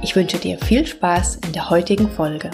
Ich 0.00 0.14
wünsche 0.14 0.38
dir 0.38 0.58
viel 0.58 0.86
Spaß 0.86 1.40
in 1.44 1.52
der 1.52 1.70
heutigen 1.70 2.08
Folge. 2.08 2.50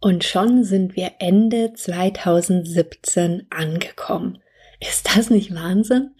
Und 0.00 0.24
schon 0.24 0.64
sind 0.64 0.96
wir 0.96 1.12
Ende 1.18 1.74
2017 1.74 3.46
angekommen. 3.50 4.42
Ist 4.80 5.14
das 5.14 5.28
nicht 5.28 5.54
Wahnsinn? 5.54 6.14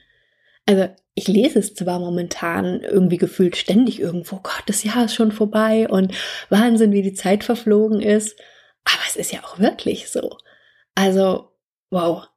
Also 0.66 0.88
ich 1.14 1.26
lese 1.26 1.58
es 1.58 1.74
zwar 1.74 2.00
momentan 2.00 2.82
irgendwie 2.82 3.16
gefühlt 3.16 3.56
ständig 3.56 3.98
irgendwo, 3.98 4.36
Gott, 4.36 4.64
das 4.66 4.84
Jahr 4.84 5.06
ist 5.06 5.14
schon 5.14 5.32
vorbei 5.32 5.88
und 5.88 6.12
Wahnsinn, 6.50 6.92
wie 6.92 7.02
die 7.02 7.14
Zeit 7.14 7.44
verflogen 7.44 8.02
ist, 8.02 8.38
aber 8.84 9.02
es 9.08 9.16
ist 9.16 9.32
ja 9.32 9.42
auch 9.42 9.58
wirklich 9.58 10.10
so. 10.10 10.36
Also, 10.94 11.52
wow, 11.90 12.28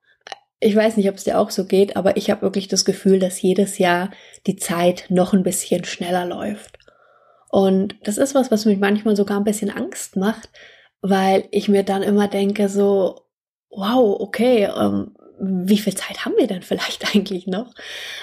ich 0.59 0.75
weiß 0.75 0.97
nicht, 0.97 1.09
ob 1.09 1.15
es 1.15 1.23
dir 1.23 1.39
auch 1.39 1.49
so 1.49 1.65
geht, 1.65 1.95
aber 1.95 2.17
ich 2.17 2.29
habe 2.29 2.41
wirklich 2.41 2.67
das 2.67 2.83
Gefühl, 2.85 3.19
dass 3.19 3.41
jedes 3.41 3.77
Jahr 3.77 4.11
die 4.45 4.57
Zeit 4.57 5.05
noch 5.09 5.33
ein 5.33 5.43
bisschen 5.43 5.85
schneller 5.85 6.25
läuft. 6.25 6.77
Und 7.49 7.95
das 8.03 8.17
ist 8.17 8.35
was, 8.35 8.51
was 8.51 8.65
mich 8.65 8.79
manchmal 8.79 9.15
sogar 9.15 9.37
ein 9.37 9.45
bisschen 9.45 9.71
Angst 9.71 10.17
macht, 10.17 10.49
weil 11.01 11.45
ich 11.51 11.69
mir 11.69 11.83
dann 11.83 12.03
immer 12.03 12.27
denke, 12.27 12.67
so, 12.69 13.21
wow, 13.69 14.19
okay, 14.19 14.65
ähm, 14.65 15.15
wie 15.41 15.77
viel 15.77 15.95
Zeit 15.95 16.25
haben 16.25 16.35
wir 16.37 16.47
denn 16.47 16.61
vielleicht 16.61 17.15
eigentlich 17.15 17.47
noch? 17.47 17.73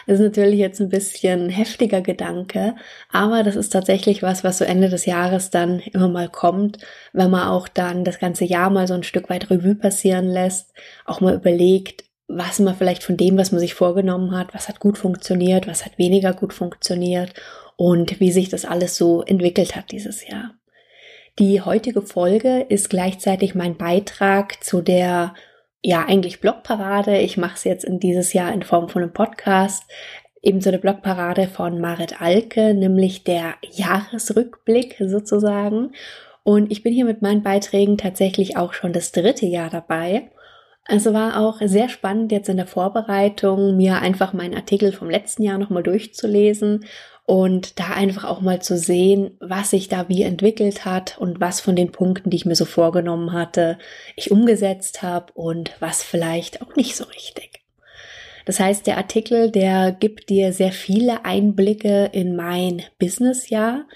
Das 0.06 0.20
ist 0.20 0.24
natürlich 0.24 0.60
jetzt 0.60 0.80
ein 0.80 0.90
bisschen 0.90 1.48
heftiger 1.48 2.02
Gedanke, 2.02 2.76
aber 3.10 3.42
das 3.42 3.56
ist 3.56 3.70
tatsächlich 3.70 4.22
was, 4.22 4.44
was 4.44 4.58
so 4.58 4.64
Ende 4.64 4.90
des 4.90 5.06
Jahres 5.06 5.50
dann 5.50 5.80
immer 5.80 6.08
mal 6.08 6.28
kommt, 6.28 6.78
wenn 7.14 7.30
man 7.30 7.48
auch 7.48 7.68
dann 7.68 8.04
das 8.04 8.18
ganze 8.18 8.44
Jahr 8.44 8.68
mal 8.68 8.86
so 8.86 8.94
ein 8.94 9.04
Stück 9.04 9.30
weit 9.30 9.50
Revue 9.50 9.74
passieren 9.74 10.28
lässt, 10.28 10.72
auch 11.06 11.20
mal 11.20 11.34
überlegt, 11.34 12.05
was 12.28 12.58
man 12.58 12.74
vielleicht 12.74 13.02
von 13.02 13.16
dem, 13.16 13.38
was 13.38 13.52
man 13.52 13.60
sich 13.60 13.74
vorgenommen 13.74 14.36
hat, 14.36 14.52
was 14.52 14.68
hat 14.68 14.80
gut 14.80 14.98
funktioniert, 14.98 15.66
was 15.66 15.84
hat 15.84 15.98
weniger 15.98 16.32
gut 16.32 16.52
funktioniert 16.52 17.34
und 17.76 18.20
wie 18.20 18.32
sich 18.32 18.48
das 18.48 18.64
alles 18.64 18.96
so 18.96 19.22
entwickelt 19.22 19.76
hat 19.76 19.92
dieses 19.92 20.26
Jahr. 20.26 20.54
Die 21.38 21.60
heutige 21.60 22.02
Folge 22.02 22.66
ist 22.68 22.90
gleichzeitig 22.90 23.54
mein 23.54 23.76
Beitrag 23.76 24.64
zu 24.64 24.80
der 24.80 25.34
ja 25.82 26.04
eigentlich 26.04 26.40
Blogparade. 26.40 27.18
Ich 27.18 27.36
mache 27.36 27.54
es 27.54 27.64
jetzt 27.64 27.84
in 27.84 28.00
dieses 28.00 28.32
Jahr 28.32 28.52
in 28.52 28.62
Form 28.62 28.88
von 28.88 29.02
einem 29.02 29.12
Podcast. 29.12 29.84
Ebenso 30.42 30.70
eine 30.70 30.78
Blogparade 30.78 31.46
von 31.46 31.80
Marit 31.80 32.20
Alke, 32.20 32.74
nämlich 32.74 33.22
der 33.22 33.54
Jahresrückblick 33.70 34.96
sozusagen. 34.98 35.92
Und 36.42 36.72
ich 36.72 36.82
bin 36.82 36.92
hier 36.92 37.04
mit 37.04 37.22
meinen 37.22 37.42
Beiträgen 37.42 37.98
tatsächlich 37.98 38.56
auch 38.56 38.72
schon 38.72 38.92
das 38.92 39.12
dritte 39.12 39.46
Jahr 39.46 39.70
dabei. 39.70 40.30
Also 40.88 41.12
war 41.12 41.40
auch 41.40 41.60
sehr 41.60 41.88
spannend 41.88 42.30
jetzt 42.30 42.48
in 42.48 42.56
der 42.56 42.66
Vorbereitung, 42.66 43.76
mir 43.76 44.00
einfach 44.00 44.32
meinen 44.32 44.54
Artikel 44.54 44.92
vom 44.92 45.10
letzten 45.10 45.42
Jahr 45.42 45.58
nochmal 45.58 45.82
durchzulesen 45.82 46.84
und 47.24 47.80
da 47.80 47.88
einfach 47.88 48.24
auch 48.24 48.40
mal 48.40 48.62
zu 48.62 48.78
sehen, 48.78 49.32
was 49.40 49.70
sich 49.70 49.88
da 49.88 50.08
wie 50.08 50.22
entwickelt 50.22 50.84
hat 50.84 51.18
und 51.18 51.40
was 51.40 51.60
von 51.60 51.74
den 51.74 51.90
Punkten, 51.90 52.30
die 52.30 52.36
ich 52.36 52.46
mir 52.46 52.54
so 52.54 52.64
vorgenommen 52.64 53.32
hatte, 53.32 53.78
ich 54.14 54.30
umgesetzt 54.30 55.02
habe 55.02 55.32
und 55.34 55.72
was 55.80 56.04
vielleicht 56.04 56.62
auch 56.62 56.76
nicht 56.76 56.94
so 56.94 57.04
richtig. 57.04 57.62
Das 58.44 58.60
heißt, 58.60 58.86
der 58.86 58.96
Artikel, 58.96 59.50
der 59.50 59.90
gibt 59.90 60.28
dir 60.30 60.52
sehr 60.52 60.70
viele 60.70 61.24
Einblicke 61.24 62.10
in 62.12 62.36
mein 62.36 62.84
Businessjahr, 63.00 63.86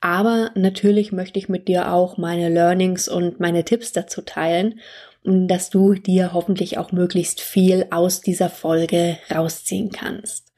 aber 0.00 0.50
natürlich 0.56 1.12
möchte 1.12 1.38
ich 1.38 1.48
mit 1.48 1.68
dir 1.68 1.92
auch 1.92 2.16
meine 2.16 2.48
Learnings 2.48 3.06
und 3.06 3.38
meine 3.38 3.64
Tipps 3.64 3.92
dazu 3.92 4.22
teilen 4.22 4.80
dass 5.24 5.70
du 5.70 5.94
dir 5.94 6.32
hoffentlich 6.32 6.78
auch 6.78 6.92
möglichst 6.92 7.40
viel 7.40 7.86
aus 7.90 8.20
dieser 8.20 8.48
Folge 8.48 9.18
rausziehen 9.30 9.90
kannst. 9.90 10.52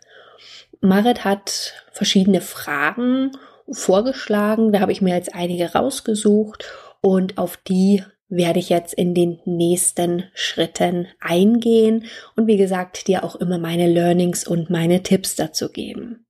Marit 0.80 1.24
hat 1.24 1.74
verschiedene 1.92 2.40
Fragen 2.40 3.32
vorgeschlagen, 3.70 4.72
da 4.72 4.80
habe 4.80 4.92
ich 4.92 5.00
mir 5.00 5.14
jetzt 5.14 5.34
einige 5.34 5.72
rausgesucht 5.72 6.64
und 7.00 7.38
auf 7.38 7.56
die 7.56 8.02
werde 8.28 8.58
ich 8.58 8.70
jetzt 8.70 8.94
in 8.94 9.14
den 9.14 9.40
nächsten 9.44 10.24
Schritten 10.32 11.06
eingehen 11.20 12.06
und 12.34 12.46
wie 12.46 12.56
gesagt 12.56 13.06
dir 13.06 13.24
auch 13.24 13.36
immer 13.36 13.58
meine 13.58 13.86
Learnings 13.86 14.46
und 14.46 14.70
meine 14.70 15.02
Tipps 15.02 15.36
dazu 15.36 15.70
geben. 15.70 16.24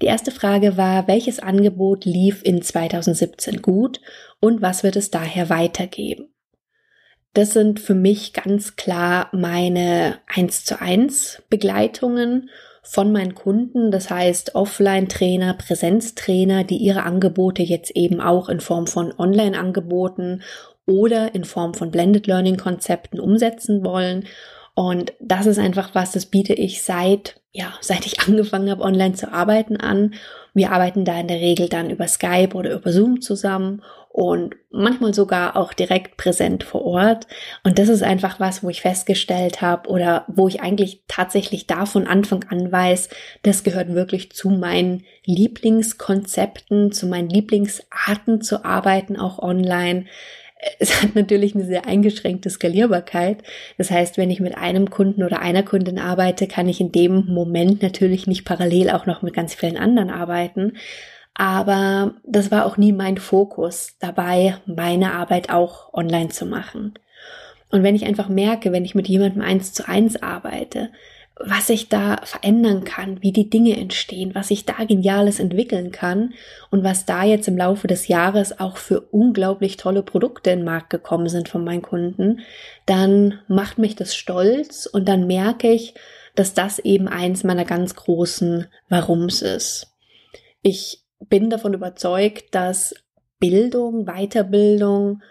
Die 0.00 0.06
erste 0.06 0.30
Frage 0.30 0.76
war, 0.76 1.08
welches 1.08 1.38
Angebot 1.38 2.04
lief 2.04 2.42
in 2.44 2.62
2017 2.62 3.60
gut 3.60 4.00
und 4.40 4.62
was 4.62 4.82
wird 4.82 4.96
es 4.96 5.10
daher 5.10 5.48
weitergeben? 5.48 6.28
Das 7.36 7.52
sind 7.52 7.80
für 7.80 7.94
mich 7.94 8.32
ganz 8.32 8.76
klar 8.76 9.28
meine 9.30 10.16
1 10.34 10.64
zu 10.64 10.80
1 10.80 11.42
Begleitungen 11.50 12.48
von 12.82 13.12
meinen 13.12 13.34
Kunden, 13.34 13.90
das 13.90 14.08
heißt 14.08 14.54
Offline-Trainer, 14.54 15.52
Präsenztrainer, 15.52 16.64
die 16.64 16.78
ihre 16.78 17.02
Angebote 17.02 17.62
jetzt 17.62 17.90
eben 17.90 18.22
auch 18.22 18.48
in 18.48 18.60
Form 18.60 18.86
von 18.86 19.12
Online-Angeboten 19.18 20.40
oder 20.86 21.34
in 21.34 21.44
Form 21.44 21.74
von 21.74 21.90
Blended 21.90 22.26
Learning-Konzepten 22.26 23.20
umsetzen 23.20 23.84
wollen. 23.84 24.24
Und 24.76 25.14
das 25.20 25.46
ist 25.46 25.58
einfach 25.58 25.94
was, 25.94 26.12
das 26.12 26.26
biete 26.26 26.52
ich 26.52 26.82
seit, 26.82 27.40
ja, 27.50 27.72
seit 27.80 28.04
ich 28.04 28.20
angefangen 28.28 28.70
habe, 28.70 28.82
online 28.82 29.14
zu 29.14 29.32
arbeiten 29.32 29.78
an. 29.78 30.14
Wir 30.52 30.70
arbeiten 30.70 31.06
da 31.06 31.18
in 31.18 31.28
der 31.28 31.40
Regel 31.40 31.70
dann 31.70 31.88
über 31.88 32.06
Skype 32.06 32.54
oder 32.54 32.74
über 32.74 32.92
Zoom 32.92 33.22
zusammen 33.22 33.82
und 34.10 34.54
manchmal 34.70 35.14
sogar 35.14 35.56
auch 35.56 35.72
direkt 35.72 36.18
präsent 36.18 36.62
vor 36.62 36.84
Ort. 36.84 37.26
Und 37.64 37.78
das 37.78 37.88
ist 37.88 38.02
einfach 38.02 38.38
was, 38.38 38.62
wo 38.62 38.68
ich 38.68 38.82
festgestellt 38.82 39.62
habe 39.62 39.88
oder 39.88 40.26
wo 40.28 40.46
ich 40.46 40.60
eigentlich 40.60 41.04
tatsächlich 41.08 41.66
da 41.66 41.86
von 41.86 42.06
Anfang 42.06 42.44
an 42.50 42.70
weiß, 42.70 43.08
das 43.44 43.64
gehört 43.64 43.94
wirklich 43.94 44.32
zu 44.32 44.50
meinen 44.50 45.04
Lieblingskonzepten, 45.24 46.92
zu 46.92 47.06
meinen 47.06 47.30
Lieblingsarten 47.30 48.42
zu 48.42 48.62
arbeiten, 48.62 49.18
auch 49.18 49.38
online. 49.38 50.04
Es 50.78 51.02
hat 51.02 51.14
natürlich 51.14 51.54
eine 51.54 51.64
sehr 51.64 51.86
eingeschränkte 51.86 52.50
Skalierbarkeit. 52.50 53.42
Das 53.78 53.90
heißt, 53.90 54.16
wenn 54.16 54.30
ich 54.30 54.40
mit 54.40 54.56
einem 54.56 54.90
Kunden 54.90 55.22
oder 55.22 55.40
einer 55.40 55.62
Kundin 55.62 55.98
arbeite, 55.98 56.46
kann 56.46 56.68
ich 56.68 56.80
in 56.80 56.92
dem 56.92 57.26
Moment 57.26 57.82
natürlich 57.82 58.26
nicht 58.26 58.44
parallel 58.44 58.90
auch 58.90 59.06
noch 59.06 59.22
mit 59.22 59.34
ganz 59.34 59.54
vielen 59.54 59.76
anderen 59.76 60.10
arbeiten. 60.10 60.74
Aber 61.34 62.14
das 62.24 62.50
war 62.50 62.64
auch 62.64 62.78
nie 62.78 62.92
mein 62.92 63.18
Fokus 63.18 63.96
dabei, 64.00 64.56
meine 64.64 65.12
Arbeit 65.12 65.50
auch 65.50 65.92
online 65.92 66.30
zu 66.30 66.46
machen. 66.46 66.94
Und 67.70 67.82
wenn 67.82 67.94
ich 67.94 68.06
einfach 68.06 68.28
merke, 68.28 68.72
wenn 68.72 68.84
ich 68.84 68.94
mit 68.94 69.08
jemandem 69.08 69.42
eins 69.42 69.72
zu 69.74 69.86
eins 69.86 70.22
arbeite, 70.22 70.90
was 71.38 71.68
ich 71.68 71.90
da 71.90 72.16
verändern 72.24 72.84
kann, 72.84 73.22
wie 73.22 73.32
die 73.32 73.50
Dinge 73.50 73.76
entstehen, 73.76 74.34
was 74.34 74.50
ich 74.50 74.64
da 74.64 74.84
Geniales 74.84 75.38
entwickeln 75.38 75.92
kann 75.92 76.32
und 76.70 76.82
was 76.82 77.04
da 77.04 77.24
jetzt 77.24 77.46
im 77.46 77.58
Laufe 77.58 77.86
des 77.86 78.08
Jahres 78.08 78.58
auch 78.58 78.78
für 78.78 79.02
unglaublich 79.02 79.76
tolle 79.76 80.02
Produkte 80.02 80.50
in 80.50 80.60
den 80.60 80.64
Markt 80.64 80.88
gekommen 80.88 81.28
sind 81.28 81.50
von 81.50 81.62
meinen 81.62 81.82
Kunden, 81.82 82.40
dann 82.86 83.38
macht 83.48 83.76
mich 83.76 83.96
das 83.96 84.16
stolz 84.16 84.86
und 84.86 85.06
dann 85.08 85.26
merke 85.26 85.70
ich, 85.70 85.94
dass 86.34 86.54
das 86.54 86.78
eben 86.78 87.06
eins 87.06 87.44
meiner 87.44 87.64
ganz 87.64 87.94
großen 87.94 88.66
Warums 88.88 89.42
ist. 89.42 89.88
Ich 90.62 91.02
bin 91.28 91.50
davon 91.50 91.74
überzeugt, 91.74 92.54
dass 92.54 92.94
Bildung, 93.38 94.06
Weiterbildung 94.06 95.22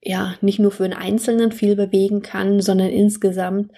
ja 0.00 0.34
nicht 0.40 0.60
nur 0.60 0.70
für 0.70 0.84
einen 0.84 0.94
Einzelnen 0.94 1.50
viel 1.50 1.74
bewegen 1.76 2.22
kann, 2.22 2.60
sondern 2.60 2.88
insgesamt 2.88 3.72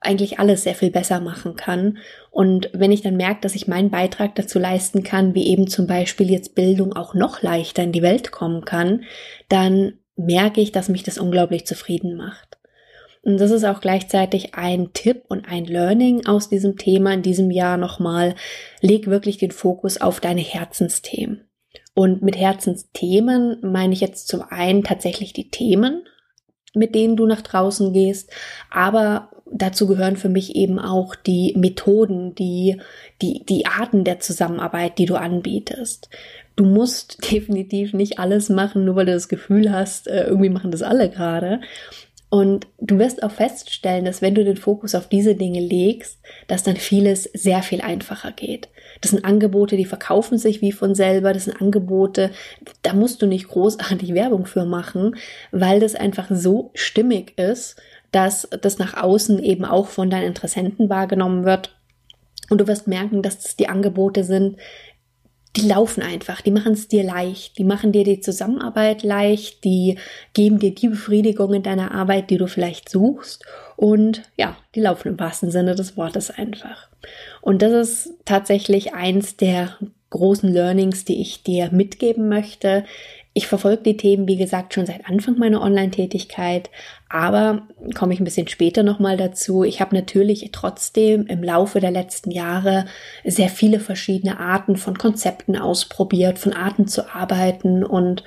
eigentlich 0.00 0.38
alles 0.38 0.62
sehr 0.62 0.74
viel 0.74 0.90
besser 0.90 1.20
machen 1.20 1.56
kann. 1.56 1.98
Und 2.30 2.70
wenn 2.72 2.92
ich 2.92 3.02
dann 3.02 3.16
merke, 3.16 3.40
dass 3.40 3.54
ich 3.54 3.68
meinen 3.68 3.90
Beitrag 3.90 4.34
dazu 4.34 4.58
leisten 4.58 5.02
kann, 5.02 5.34
wie 5.34 5.46
eben 5.48 5.68
zum 5.68 5.86
Beispiel 5.86 6.30
jetzt 6.30 6.54
Bildung 6.54 6.94
auch 6.94 7.14
noch 7.14 7.42
leichter 7.42 7.82
in 7.82 7.92
die 7.92 8.02
Welt 8.02 8.30
kommen 8.30 8.64
kann, 8.64 9.04
dann 9.48 9.94
merke 10.16 10.60
ich, 10.60 10.72
dass 10.72 10.88
mich 10.88 11.02
das 11.02 11.18
unglaublich 11.18 11.66
zufrieden 11.66 12.16
macht. 12.16 12.58
Und 13.22 13.38
das 13.38 13.50
ist 13.50 13.64
auch 13.64 13.80
gleichzeitig 13.80 14.54
ein 14.54 14.92
Tipp 14.92 15.24
und 15.28 15.44
ein 15.46 15.64
Learning 15.64 16.26
aus 16.26 16.48
diesem 16.48 16.76
Thema 16.76 17.12
in 17.12 17.22
diesem 17.22 17.50
Jahr 17.50 17.76
nochmal. 17.76 18.34
Leg 18.80 19.08
wirklich 19.08 19.38
den 19.38 19.50
Fokus 19.50 20.00
auf 20.00 20.20
deine 20.20 20.40
Herzensthemen. 20.40 21.44
Und 21.94 22.22
mit 22.22 22.36
Herzensthemen 22.36 23.58
meine 23.60 23.92
ich 23.92 24.00
jetzt 24.00 24.28
zum 24.28 24.42
einen 24.42 24.84
tatsächlich 24.84 25.32
die 25.32 25.50
Themen, 25.50 26.04
mit 26.74 26.94
denen 26.94 27.16
du 27.16 27.26
nach 27.26 27.42
draußen 27.42 27.92
gehst, 27.92 28.30
aber 28.70 29.30
dazu 29.50 29.86
gehören 29.86 30.16
für 30.16 30.28
mich 30.28 30.56
eben 30.56 30.78
auch 30.78 31.14
die 31.14 31.54
Methoden, 31.56 32.34
die, 32.34 32.80
die, 33.22 33.44
die 33.46 33.66
Arten 33.66 34.04
der 34.04 34.20
Zusammenarbeit, 34.20 34.98
die 34.98 35.06
du 35.06 35.16
anbietest. 35.16 36.08
Du 36.56 36.64
musst 36.64 37.18
definitiv 37.30 37.92
nicht 37.92 38.18
alles 38.18 38.48
machen, 38.48 38.84
nur 38.84 38.96
weil 38.96 39.06
du 39.06 39.12
das 39.12 39.28
Gefühl 39.28 39.72
hast, 39.72 40.08
äh, 40.08 40.24
irgendwie 40.24 40.50
machen 40.50 40.70
das 40.70 40.82
alle 40.82 41.10
gerade. 41.10 41.60
Und 42.30 42.66
du 42.78 42.98
wirst 42.98 43.22
auch 43.22 43.30
feststellen, 43.30 44.04
dass 44.04 44.20
wenn 44.20 44.34
du 44.34 44.44
den 44.44 44.58
Fokus 44.58 44.94
auf 44.94 45.08
diese 45.08 45.34
Dinge 45.34 45.60
legst, 45.60 46.18
dass 46.46 46.62
dann 46.62 46.76
vieles 46.76 47.24
sehr 47.24 47.62
viel 47.62 47.80
einfacher 47.80 48.32
geht. 48.32 48.68
Das 49.00 49.12
sind 49.12 49.24
Angebote, 49.24 49.76
die 49.76 49.86
verkaufen 49.86 50.36
sich 50.36 50.60
wie 50.60 50.72
von 50.72 50.94
selber. 50.94 51.32
Das 51.32 51.44
sind 51.44 51.58
Angebote, 51.60 52.30
da 52.82 52.92
musst 52.92 53.22
du 53.22 53.26
nicht 53.26 53.48
großartig 53.48 54.12
Werbung 54.14 54.44
für 54.44 54.66
machen, 54.66 55.16
weil 55.52 55.80
das 55.80 55.94
einfach 55.94 56.26
so 56.30 56.70
stimmig 56.74 57.38
ist, 57.38 57.76
dass 58.12 58.48
das 58.62 58.78
nach 58.78 58.94
außen 58.94 59.42
eben 59.42 59.64
auch 59.64 59.86
von 59.88 60.10
deinen 60.10 60.28
Interessenten 60.28 60.88
wahrgenommen 60.88 61.44
wird. 61.44 61.76
Und 62.50 62.60
du 62.60 62.66
wirst 62.66 62.86
merken, 62.86 63.22
dass 63.22 63.40
das 63.40 63.56
die 63.56 63.68
Angebote 63.68 64.24
sind, 64.24 64.56
die 65.56 65.66
laufen 65.66 66.02
einfach, 66.02 66.40
die 66.40 66.50
machen 66.50 66.74
es 66.74 66.88
dir 66.88 67.02
leicht, 67.02 67.58
die 67.58 67.64
machen 67.64 67.90
dir 67.90 68.04
die 68.04 68.20
Zusammenarbeit 68.20 69.02
leicht, 69.02 69.64
die 69.64 69.98
geben 70.32 70.58
dir 70.58 70.74
die 70.74 70.88
Befriedigung 70.88 71.54
in 71.54 71.62
deiner 71.62 71.92
Arbeit, 71.92 72.30
die 72.30 72.36
du 72.36 72.46
vielleicht 72.46 72.88
suchst 72.88 73.44
und 73.76 74.22
ja, 74.36 74.56
die 74.74 74.80
laufen 74.80 75.08
im 75.08 75.18
wahrsten 75.18 75.50
Sinne 75.50 75.74
des 75.74 75.96
Wortes 75.96 76.30
einfach. 76.30 76.88
Und 77.40 77.62
das 77.62 77.72
ist 77.72 78.14
tatsächlich 78.24 78.94
eins 78.94 79.36
der 79.36 79.76
großen 80.10 80.52
Learnings, 80.52 81.04
die 81.04 81.20
ich 81.20 81.42
dir 81.42 81.70
mitgeben 81.72 82.28
möchte. 82.28 82.84
Ich 83.38 83.46
verfolge 83.46 83.84
die 83.84 83.96
Themen, 83.96 84.26
wie 84.26 84.36
gesagt, 84.36 84.74
schon 84.74 84.84
seit 84.84 85.08
Anfang 85.08 85.38
meiner 85.38 85.62
Online-Tätigkeit, 85.62 86.70
aber 87.08 87.68
komme 87.94 88.12
ich 88.12 88.18
ein 88.18 88.24
bisschen 88.24 88.48
später 88.48 88.82
nochmal 88.82 89.16
dazu. 89.16 89.62
Ich 89.62 89.80
habe 89.80 89.94
natürlich 89.94 90.50
trotzdem 90.50 91.24
im 91.28 91.44
Laufe 91.44 91.78
der 91.78 91.92
letzten 91.92 92.32
Jahre 92.32 92.86
sehr 93.24 93.48
viele 93.48 93.78
verschiedene 93.78 94.40
Arten 94.40 94.74
von 94.74 94.98
Konzepten 94.98 95.56
ausprobiert, 95.56 96.40
von 96.40 96.52
Arten 96.52 96.88
zu 96.88 97.14
arbeiten 97.14 97.84
und 97.84 98.24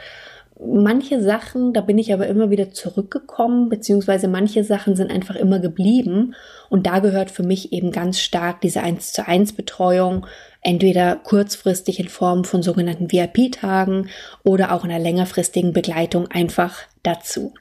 manche 0.65 1.21
Sachen, 1.21 1.73
da 1.73 1.81
bin 1.81 1.97
ich 1.97 2.13
aber 2.13 2.27
immer 2.27 2.49
wieder 2.49 2.71
zurückgekommen, 2.71 3.67
beziehungsweise 3.67 4.29
manche 4.29 4.63
Sachen 4.63 4.95
sind 4.95 5.11
einfach 5.11 5.35
immer 5.35 5.59
geblieben. 5.59 6.35
Und 6.69 6.85
da 6.85 6.99
gehört 6.99 7.31
für 7.31 7.43
mich 7.43 7.73
eben 7.73 7.91
ganz 7.91 8.19
stark 8.19 8.61
diese 8.61 8.81
1 8.81 9.11
zu 9.11 9.27
1 9.27 9.53
Betreuung, 9.53 10.27
entweder 10.61 11.15
kurzfristig 11.15 11.99
in 11.99 12.09
Form 12.09 12.43
von 12.43 12.61
sogenannten 12.61 13.11
VIP-Tagen 13.11 14.09
oder 14.43 14.71
auch 14.73 14.83
in 14.83 14.91
einer 14.91 15.03
längerfristigen 15.03 15.73
Begleitung 15.73 16.27
einfach 16.27 16.79
dazu. 17.03 17.53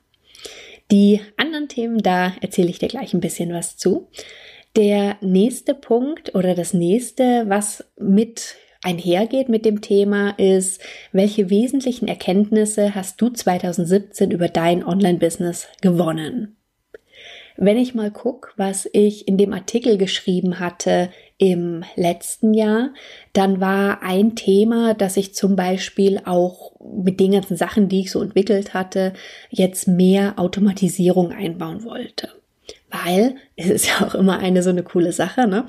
Die 0.91 1.21
anderen 1.37 1.69
Themen, 1.69 1.99
da 1.99 2.33
erzähle 2.41 2.69
ich 2.69 2.79
dir 2.79 2.89
gleich 2.89 3.15
ein 3.15 3.21
bisschen 3.21 3.53
was 3.53 3.77
zu. 3.77 4.09
Der 4.77 5.17
nächste 5.21 5.75
Punkt 5.75 6.35
oder 6.35 6.55
das 6.55 6.75
nächste, 6.75 7.45
was 7.49 7.85
mit 7.99 8.57
einhergeht 8.83 9.49
mit 9.49 9.65
dem 9.65 9.81
Thema, 9.81 10.31
ist, 10.39 10.81
welche 11.13 11.51
wesentlichen 11.51 12.09
Erkenntnisse 12.09 12.95
hast 12.95 13.21
du 13.21 13.29
2017 13.29 14.31
über 14.31 14.49
dein 14.49 14.85
Online-Business 14.85 15.69
gewonnen? 15.81 16.57
Wenn 17.57 17.77
ich 17.77 17.95
mal 17.95 18.11
gucke, 18.11 18.51
was 18.57 18.89
ich 18.93 19.29
in 19.29 19.37
dem 19.37 19.53
Artikel 19.53 19.99
geschrieben 19.99 20.61
hatte 20.61 21.11
im 21.41 21.85
letzten 21.97 22.53
Jahr, 22.53 22.91
dann 23.33 23.61
war 23.63 24.03
ein 24.03 24.37
Thema, 24.37 24.93
dass 24.93 25.17
ich 25.17 25.35
zum 25.35 25.57
Beispiel 25.57 26.21
auch 26.27 26.73
mit 26.95 27.19
den 27.19 27.33
ganzen 27.33 27.57
Sachen, 27.57 27.89
die 27.89 28.01
ich 28.01 28.11
so 28.11 28.21
entwickelt 28.21 28.75
hatte, 28.75 29.15
jetzt 29.49 29.89
mehr 29.89 30.35
Automatisierung 30.37 31.33
einbauen 31.33 31.83
wollte. 31.83 32.29
Weil 32.91 33.37
es 33.57 33.71
ist 33.71 33.89
ja 33.89 34.07
auch 34.07 34.15
immer 34.15 34.39
eine 34.39 34.63
so 34.63 34.69
eine 34.69 34.83
coole 34.83 35.13
Sache, 35.13 35.49
ne? 35.49 35.65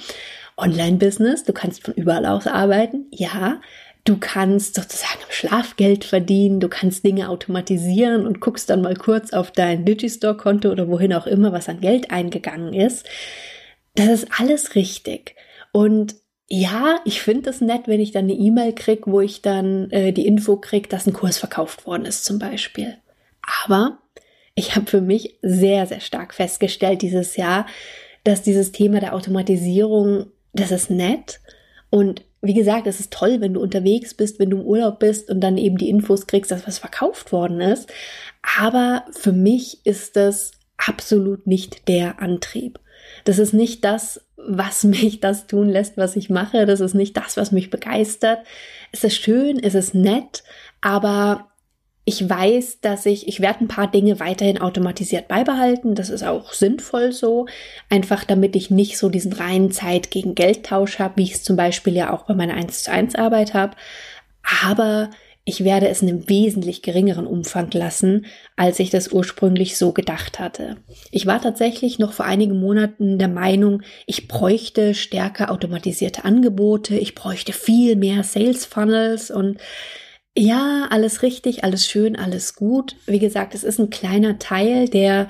Online-Business, 0.57 1.45
du 1.45 1.53
kannst 1.53 1.85
von 1.85 1.93
überall 1.93 2.25
aus 2.25 2.47
arbeiten, 2.47 3.05
ja. 3.09 3.61
Du 4.03 4.17
kannst 4.17 4.75
sozusagen 4.75 5.21
Schlafgeld 5.29 6.03
verdienen, 6.03 6.59
du 6.59 6.67
kannst 6.67 7.05
Dinge 7.05 7.29
automatisieren 7.29 8.25
und 8.27 8.41
guckst 8.41 8.69
dann 8.69 8.81
mal 8.81 8.95
kurz 8.97 9.31
auf 9.31 9.51
dein 9.51 9.85
Digistore-Konto 9.85 10.69
oder 10.69 10.89
wohin 10.89 11.13
auch 11.13 11.27
immer, 11.27 11.53
was 11.53 11.69
an 11.69 11.79
Geld 11.79 12.11
eingegangen 12.11 12.73
ist. 12.73 13.05
Das 13.95 14.07
ist 14.07 14.27
alles 14.37 14.75
richtig. 14.75 15.35
Und 15.71 16.15
ja, 16.47 16.99
ich 17.05 17.21
finde 17.21 17.49
es 17.49 17.61
nett, 17.61 17.83
wenn 17.87 18.01
ich 18.01 18.11
dann 18.11 18.25
eine 18.25 18.33
E-Mail 18.33 18.73
kriege, 18.73 19.03
wo 19.05 19.21
ich 19.21 19.41
dann 19.41 19.89
äh, 19.91 20.11
die 20.11 20.27
Info 20.27 20.57
kriege, 20.57 20.89
dass 20.89 21.07
ein 21.07 21.13
Kurs 21.13 21.37
verkauft 21.37 21.85
worden 21.85 22.05
ist 22.05 22.25
zum 22.25 22.39
Beispiel. 22.39 22.97
Aber 23.65 23.99
ich 24.55 24.75
habe 24.75 24.85
für 24.85 25.01
mich 25.01 25.39
sehr, 25.41 25.87
sehr 25.87 26.01
stark 26.01 26.33
festgestellt 26.33 27.01
dieses 27.01 27.37
Jahr, 27.37 27.65
dass 28.23 28.41
dieses 28.41 28.71
Thema 28.71 28.99
der 28.99 29.15
Automatisierung 29.15 30.27
das 30.53 30.71
ist 30.71 30.89
nett. 30.89 31.39
Und 31.89 32.23
wie 32.41 32.53
gesagt, 32.53 32.87
es 32.87 32.99
ist 32.99 33.13
toll, 33.13 33.39
wenn 33.39 33.53
du 33.53 33.61
unterwegs 33.61 34.13
bist, 34.13 34.39
wenn 34.39 34.49
du 34.49 34.57
im 34.57 34.65
Urlaub 34.65 34.99
bist 34.99 35.29
und 35.29 35.41
dann 35.41 35.57
eben 35.57 35.77
die 35.77 35.89
Infos 35.89 36.27
kriegst, 36.27 36.51
dass 36.51 36.67
was 36.67 36.79
verkauft 36.79 37.31
worden 37.31 37.61
ist. 37.61 37.91
Aber 38.59 39.05
für 39.11 39.31
mich 39.31 39.85
ist 39.85 40.15
das 40.15 40.51
absolut 40.77 41.45
nicht 41.45 41.87
der 41.87 42.19
Antrieb. 42.19 42.79
Das 43.23 43.39
ist 43.39 43.53
nicht 43.53 43.83
das, 43.83 44.21
was 44.37 44.83
mich 44.85 45.19
das 45.19 45.47
tun 45.47 45.69
lässt, 45.69 45.97
was 45.97 46.15
ich 46.15 46.29
mache. 46.29 46.65
Das 46.65 46.79
ist 46.79 46.93
nicht 46.93 47.17
das, 47.17 47.37
was 47.37 47.51
mich 47.51 47.69
begeistert. 47.69 48.39
Es 48.91 49.03
ist 49.03 49.15
schön, 49.15 49.59
es 49.61 49.75
ist 49.75 49.93
nett, 49.93 50.43
aber 50.81 51.47
ich 52.03 52.27
weiß, 52.27 52.81
dass 52.81 53.05
ich, 53.05 53.27
ich 53.27 53.41
werde 53.41 53.63
ein 53.63 53.67
paar 53.67 53.89
Dinge 53.89 54.19
weiterhin 54.19 54.59
automatisiert 54.59 55.27
beibehalten. 55.27 55.93
Das 55.93 56.09
ist 56.09 56.23
auch 56.23 56.51
sinnvoll 56.51 57.11
so. 57.11 57.45
Einfach 57.89 58.23
damit 58.23 58.55
ich 58.55 58.71
nicht 58.71 58.97
so 58.97 59.09
diesen 59.09 59.33
reinen 59.33 59.71
Zeit 59.71 60.09
gegen 60.09 60.33
Geldtausch 60.33 60.97
habe, 60.97 61.17
wie 61.17 61.23
ich 61.23 61.33
es 61.35 61.43
zum 61.43 61.55
Beispiel 61.55 61.95
ja 61.95 62.11
auch 62.11 62.23
bei 62.23 62.33
meiner 62.33 62.55
1 62.55 62.83
zu 62.83 62.91
1 62.91 63.15
Arbeit 63.15 63.53
habe. 63.53 63.75
Aber 64.65 65.11
ich 65.51 65.65
werde 65.65 65.89
es 65.89 66.01
in 66.01 66.07
einem 66.07 66.29
wesentlich 66.29 66.81
geringeren 66.81 67.27
Umfang 67.27 67.69
lassen, 67.71 68.25
als 68.55 68.79
ich 68.79 68.89
das 68.89 69.11
ursprünglich 69.11 69.77
so 69.77 69.91
gedacht 69.91 70.39
hatte. 70.39 70.77
Ich 71.11 71.25
war 71.25 71.41
tatsächlich 71.41 71.99
noch 71.99 72.13
vor 72.13 72.23
einigen 72.23 72.57
Monaten 72.57 73.19
der 73.19 73.27
Meinung, 73.27 73.81
ich 74.05 74.29
bräuchte 74.29 74.93
stärker 74.93 75.51
automatisierte 75.51 76.23
Angebote, 76.23 76.95
ich 76.95 77.15
bräuchte 77.15 77.51
viel 77.51 77.97
mehr 77.97 78.23
Sales 78.23 78.65
Funnels 78.65 79.29
und 79.29 79.57
ja, 80.37 80.87
alles 80.89 81.21
richtig, 81.21 81.65
alles 81.65 81.85
schön, 81.85 82.15
alles 82.15 82.55
gut. 82.55 82.95
Wie 83.05 83.19
gesagt, 83.19 83.53
es 83.53 83.65
ist 83.65 83.77
ein 83.77 83.89
kleiner 83.89 84.39
Teil, 84.39 84.87
der 84.87 85.27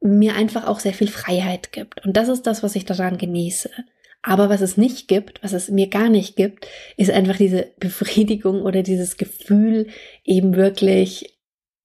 mir 0.00 0.34
einfach 0.34 0.66
auch 0.66 0.80
sehr 0.80 0.94
viel 0.94 1.06
Freiheit 1.06 1.70
gibt. 1.70 2.04
Und 2.04 2.16
das 2.16 2.28
ist 2.28 2.44
das, 2.48 2.64
was 2.64 2.74
ich 2.74 2.86
daran 2.86 3.18
genieße. 3.18 3.70
Aber 4.22 4.50
was 4.50 4.60
es 4.60 4.76
nicht 4.76 5.08
gibt, 5.08 5.42
was 5.42 5.52
es 5.52 5.70
mir 5.70 5.88
gar 5.88 6.10
nicht 6.10 6.36
gibt, 6.36 6.66
ist 6.96 7.10
einfach 7.10 7.36
diese 7.36 7.72
Befriedigung 7.78 8.62
oder 8.62 8.82
dieses 8.82 9.16
Gefühl, 9.16 9.86
eben 10.24 10.56
wirklich, 10.56 11.38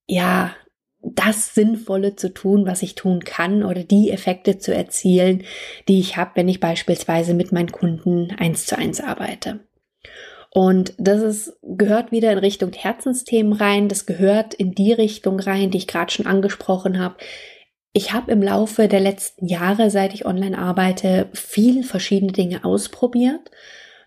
ja, 0.08 0.54
das 1.02 1.54
Sinnvolle 1.54 2.16
zu 2.16 2.34
tun, 2.34 2.66
was 2.66 2.82
ich 2.82 2.96
tun 2.96 3.24
kann 3.24 3.64
oder 3.64 3.84
die 3.84 4.10
Effekte 4.10 4.58
zu 4.58 4.74
erzielen, 4.74 5.44
die 5.88 6.00
ich 6.00 6.18
habe, 6.18 6.32
wenn 6.36 6.50
ich 6.50 6.60
beispielsweise 6.60 7.34
mit 7.34 7.52
meinen 7.52 7.72
Kunden 7.72 8.32
eins 8.32 8.66
zu 8.66 8.78
eins 8.78 9.02
arbeite. 9.02 9.60
Und 10.50 10.94
das 10.98 11.22
ist, 11.22 11.54
gehört 11.62 12.12
wieder 12.12 12.32
in 12.32 12.38
Richtung 12.38 12.72
Herzensthemen 12.72 13.54
rein. 13.54 13.90
Das 13.90 14.06
gehört 14.06 14.54
in 14.54 14.74
die 14.74 14.94
Richtung 14.94 15.40
rein, 15.40 15.70
die 15.70 15.78
ich 15.80 15.88
gerade 15.88 16.12
schon 16.12 16.26
angesprochen 16.26 16.98
habe. 16.98 17.18
Ich 17.98 18.12
habe 18.12 18.30
im 18.34 18.44
Laufe 18.44 18.90
der 18.90 19.00
letzten 19.00 19.48
Jahre, 19.48 19.90
seit 19.90 20.14
ich 20.14 20.26
online 20.26 20.58
arbeite, 20.58 21.30
viel 21.32 21.82
verschiedene 21.82 22.34
Dinge 22.34 22.66
ausprobiert. 22.66 23.40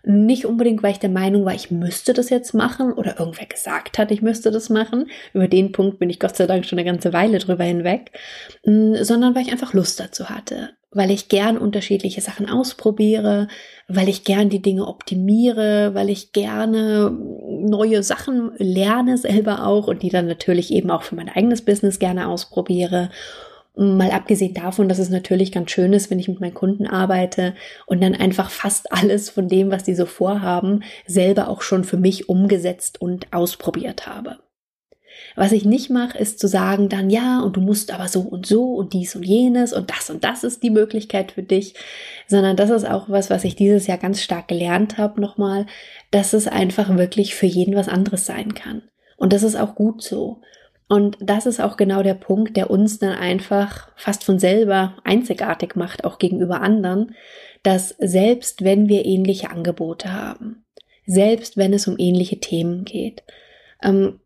Nicht 0.03 0.45
unbedingt, 0.45 0.83
weil 0.83 0.91
ich 0.91 0.99
der 0.99 1.09
Meinung 1.09 1.43
war, 1.43 1.55
ich 1.55 1.71
müsste 1.71 2.13
das 2.13 2.29
jetzt 2.29 2.53
machen 2.53 2.93
oder 2.93 3.19
irgendwer 3.19 3.47
gesagt 3.47 3.97
hat, 3.97 4.11
ich 4.11 4.21
müsste 4.21 4.51
das 4.51 4.69
machen. 4.69 5.09
Über 5.33 5.47
den 5.47 5.71
Punkt 5.71 5.97
bin 5.97 6.11
ich 6.11 6.19
Gott 6.19 6.37
sei 6.37 6.45
Dank 6.45 6.65
schon 6.65 6.77
eine 6.77 6.85
ganze 6.85 7.13
Weile 7.13 7.39
drüber 7.39 7.63
hinweg, 7.63 8.11
mm, 8.63 8.97
sondern 9.01 9.33
weil 9.33 9.41
ich 9.41 9.51
einfach 9.51 9.73
Lust 9.73 9.99
dazu 9.99 10.29
hatte 10.29 10.69
weil 10.91 11.11
ich 11.11 11.29
gern 11.29 11.57
unterschiedliche 11.57 12.21
Sachen 12.21 12.49
ausprobiere, 12.49 13.47
weil 13.87 14.09
ich 14.09 14.23
gern 14.23 14.49
die 14.49 14.61
Dinge 14.61 14.87
optimiere, 14.87 15.93
weil 15.93 16.09
ich 16.09 16.31
gerne 16.31 17.11
neue 17.47 18.01
Sachen 18.01 18.51
lerne 18.57 19.17
selber 19.17 19.67
auch 19.67 19.87
und 19.87 20.01
die 20.01 20.09
dann 20.09 20.25
natürlich 20.25 20.71
eben 20.73 20.89
auch 20.89 21.03
für 21.03 21.15
mein 21.15 21.29
eigenes 21.29 21.63
Business 21.63 21.99
gerne 21.99 22.27
ausprobiere. 22.27 23.11
Mal 23.79 24.11
abgesehen 24.11 24.53
davon, 24.53 24.89
dass 24.89 24.99
es 24.99 25.09
natürlich 25.09 25.53
ganz 25.53 25.71
schön 25.71 25.93
ist, 25.93 26.11
wenn 26.11 26.19
ich 26.19 26.27
mit 26.27 26.41
meinen 26.41 26.53
Kunden 26.53 26.85
arbeite 26.85 27.55
und 27.85 28.01
dann 28.03 28.13
einfach 28.13 28.49
fast 28.49 28.91
alles 28.93 29.29
von 29.29 29.47
dem, 29.47 29.71
was 29.71 29.83
die 29.83 29.95
so 29.95 30.05
vorhaben, 30.05 30.83
selber 31.07 31.47
auch 31.47 31.61
schon 31.61 31.83
für 31.83 31.97
mich 31.97 32.27
umgesetzt 32.27 33.01
und 33.01 33.31
ausprobiert 33.31 34.05
habe. 34.05 34.37
Was 35.35 35.51
ich 35.51 35.65
nicht 35.65 35.89
mache, 35.89 36.17
ist 36.17 36.39
zu 36.39 36.47
sagen 36.47 36.89
dann, 36.89 37.09
ja, 37.09 37.41
und 37.41 37.55
du 37.55 37.61
musst 37.61 37.91
aber 37.91 38.07
so 38.07 38.21
und 38.21 38.45
so 38.45 38.73
und 38.75 38.93
dies 38.93 39.15
und 39.15 39.23
jenes 39.23 39.73
und 39.73 39.89
das 39.89 40.09
und 40.09 40.23
das 40.23 40.43
ist 40.43 40.63
die 40.63 40.69
Möglichkeit 40.69 41.31
für 41.33 41.43
dich, 41.43 41.75
sondern 42.27 42.57
das 42.57 42.69
ist 42.69 42.85
auch 42.85 43.09
was, 43.09 43.29
was 43.29 43.43
ich 43.43 43.55
dieses 43.55 43.87
Jahr 43.87 43.97
ganz 43.97 44.21
stark 44.21 44.47
gelernt 44.47 44.97
habe 44.97 45.21
nochmal, 45.21 45.65
dass 46.11 46.33
es 46.33 46.47
einfach 46.47 46.95
wirklich 46.97 47.35
für 47.35 47.45
jeden 47.45 47.75
was 47.75 47.87
anderes 47.87 48.25
sein 48.25 48.53
kann. 48.53 48.81
Und 49.17 49.33
das 49.33 49.43
ist 49.43 49.55
auch 49.55 49.75
gut 49.75 50.01
so. 50.01 50.41
Und 50.89 51.17
das 51.21 51.45
ist 51.45 51.61
auch 51.61 51.77
genau 51.77 52.01
der 52.01 52.15
Punkt, 52.15 52.57
der 52.57 52.71
uns 52.71 52.97
dann 52.97 53.13
einfach 53.13 53.89
fast 53.95 54.23
von 54.23 54.39
selber 54.39 54.97
einzigartig 55.03 55.75
macht, 55.75 56.03
auch 56.03 56.17
gegenüber 56.17 56.61
anderen, 56.61 57.15
dass 57.61 57.89
selbst 57.99 58.63
wenn 58.63 58.89
wir 58.89 59.05
ähnliche 59.05 59.51
Angebote 59.51 60.11
haben, 60.11 60.65
selbst 61.05 61.57
wenn 61.57 61.73
es 61.73 61.87
um 61.87 61.95
ähnliche 61.99 62.39
Themen 62.39 62.85
geht, 62.85 63.23
ähm, 63.83 64.19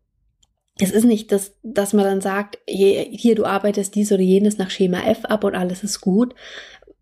es 0.78 0.90
ist 0.90 1.04
nicht, 1.04 1.30
dass, 1.30 1.54
dass 1.62 1.92
man 1.92 2.04
dann 2.04 2.20
sagt, 2.20 2.58
hier, 2.66 3.02
hier, 3.02 3.34
du 3.36 3.44
arbeitest 3.44 3.94
dies 3.94 4.10
oder 4.10 4.22
jenes 4.22 4.58
nach 4.58 4.70
Schema 4.70 5.04
F 5.06 5.24
ab 5.26 5.44
und 5.44 5.54
alles 5.54 5.84
ist 5.84 6.00
gut, 6.00 6.34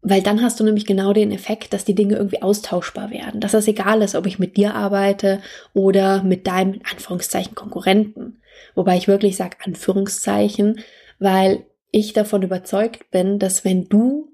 weil 0.03 0.21
dann 0.21 0.43
hast 0.43 0.59
du 0.59 0.65
nämlich 0.65 0.85
genau 0.85 1.13
den 1.13 1.31
Effekt, 1.31 1.73
dass 1.73 1.85
die 1.85 1.95
Dinge 1.95 2.17
irgendwie 2.17 2.43
austauschbar 2.43 3.11
werden. 3.11 3.41
Dass 3.41 3.55
es 3.55 3.69
egal 3.69 4.03
ist, 4.03 4.17
ob 4.17 4.27
ich 4.27 4.39
mit 4.39 4.57
dir 4.57 4.75
arbeite 4.75 5.41
oder 5.73 6.23
mit 6.25 6.47
deinem, 6.49 6.81
Anführungszeichen, 6.91 7.55
Konkurrenten. 7.55 8.42
Wobei 8.75 8.97
ich 8.97 9.09
wirklich 9.09 9.37
sage 9.37 9.59
Anführungszeichen, 9.65 10.81
weil 11.19 11.67
ich 11.91 12.13
davon 12.13 12.43
überzeugt 12.43 13.11
bin, 13.11 13.39
dass 13.39 13.65
wenn 13.65 13.89
du 13.89 14.33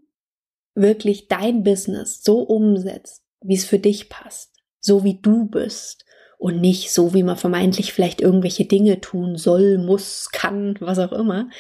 wirklich 0.75 1.29
dein 1.29 1.65
Business 1.65 2.23
so 2.23 2.41
umsetzt, 2.41 3.23
wie 3.41 3.57
es 3.57 3.65
für 3.65 3.79
dich 3.79 4.09
passt, 4.09 4.53
so 4.81 5.05
wie 5.05 5.19
du 5.21 5.47
bist 5.47 6.05
und 6.39 6.61
nicht 6.61 6.93
so, 6.93 7.15
wie 7.15 7.25
man 7.25 7.37
vermeintlich 7.37 7.93
vielleicht 7.93 8.21
irgendwelche 8.21 8.65
Dinge 8.65 9.01
tun 9.01 9.37
soll, 9.37 9.79
muss, 9.79 10.31
kann, 10.31 10.77
was 10.81 10.99
auch 11.01 11.13
immer, 11.13 11.51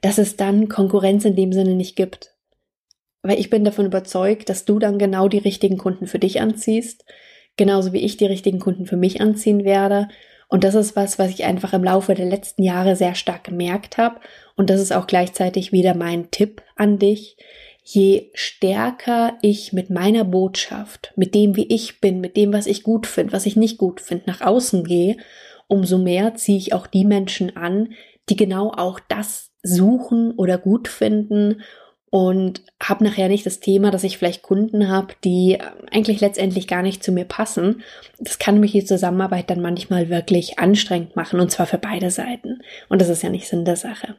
dass 0.00 0.18
es 0.18 0.36
dann 0.36 0.68
Konkurrenz 0.68 1.24
in 1.24 1.36
dem 1.36 1.52
Sinne 1.52 1.74
nicht 1.74 1.96
gibt. 1.96 2.34
Weil 3.22 3.38
ich 3.38 3.50
bin 3.50 3.64
davon 3.64 3.86
überzeugt, 3.86 4.48
dass 4.48 4.64
du 4.64 4.78
dann 4.78 4.98
genau 4.98 5.28
die 5.28 5.38
richtigen 5.38 5.78
Kunden 5.78 6.06
für 6.06 6.18
dich 6.18 6.40
anziehst, 6.40 7.04
genauso 7.56 7.92
wie 7.92 8.04
ich 8.04 8.16
die 8.16 8.26
richtigen 8.26 8.58
Kunden 8.58 8.86
für 8.86 8.96
mich 8.96 9.20
anziehen 9.20 9.64
werde. 9.64 10.08
Und 10.48 10.64
das 10.64 10.74
ist 10.74 10.94
was, 10.94 11.18
was 11.18 11.30
ich 11.30 11.44
einfach 11.44 11.72
im 11.72 11.82
Laufe 11.82 12.14
der 12.14 12.26
letzten 12.26 12.62
Jahre 12.62 12.96
sehr 12.96 13.14
stark 13.14 13.44
gemerkt 13.44 13.98
habe. 13.98 14.20
Und 14.54 14.70
das 14.70 14.80
ist 14.80 14.92
auch 14.92 15.06
gleichzeitig 15.06 15.72
wieder 15.72 15.94
mein 15.94 16.30
Tipp 16.30 16.62
an 16.76 16.98
dich. 16.98 17.36
Je 17.82 18.30
stärker 18.34 19.34
ich 19.42 19.72
mit 19.72 19.90
meiner 19.90 20.24
Botschaft, 20.24 21.12
mit 21.16 21.34
dem, 21.34 21.56
wie 21.56 21.66
ich 21.66 22.00
bin, 22.00 22.20
mit 22.20 22.36
dem, 22.36 22.52
was 22.52 22.66
ich 22.66 22.82
gut 22.82 23.06
finde, 23.06 23.32
was 23.32 23.46
ich 23.46 23.56
nicht 23.56 23.78
gut 23.78 24.00
finde, 24.00 24.24
nach 24.26 24.40
außen 24.40 24.84
gehe, 24.84 25.16
umso 25.68 25.98
mehr 25.98 26.34
ziehe 26.34 26.58
ich 26.58 26.72
auch 26.72 26.86
die 26.86 27.04
Menschen 27.04 27.56
an, 27.56 27.92
die 28.28 28.36
genau 28.36 28.70
auch 28.70 29.00
das 29.00 29.50
suchen 29.62 30.32
oder 30.32 30.58
gut 30.58 30.88
finden 30.88 31.62
und 32.10 32.62
habe 32.82 33.04
nachher 33.04 33.28
nicht 33.28 33.44
das 33.46 33.60
Thema, 33.60 33.90
dass 33.90 34.04
ich 34.04 34.16
vielleicht 34.16 34.42
Kunden 34.42 34.88
habe, 34.88 35.14
die 35.24 35.54
äh, 35.54 35.64
eigentlich 35.90 36.20
letztendlich 36.20 36.68
gar 36.68 36.82
nicht 36.82 37.02
zu 37.02 37.12
mir 37.12 37.24
passen. 37.24 37.82
Das 38.18 38.38
kann 38.38 38.60
mich 38.60 38.72
die 38.72 38.84
Zusammenarbeit 38.84 39.50
dann 39.50 39.60
manchmal 39.60 40.08
wirklich 40.08 40.58
anstrengend 40.58 41.16
machen 41.16 41.40
und 41.40 41.50
zwar 41.50 41.66
für 41.66 41.78
beide 41.78 42.10
Seiten. 42.10 42.62
Und 42.88 43.00
das 43.00 43.08
ist 43.08 43.22
ja 43.22 43.30
nicht 43.30 43.48
Sinn 43.48 43.64
der 43.64 43.76
Sache. 43.76 44.16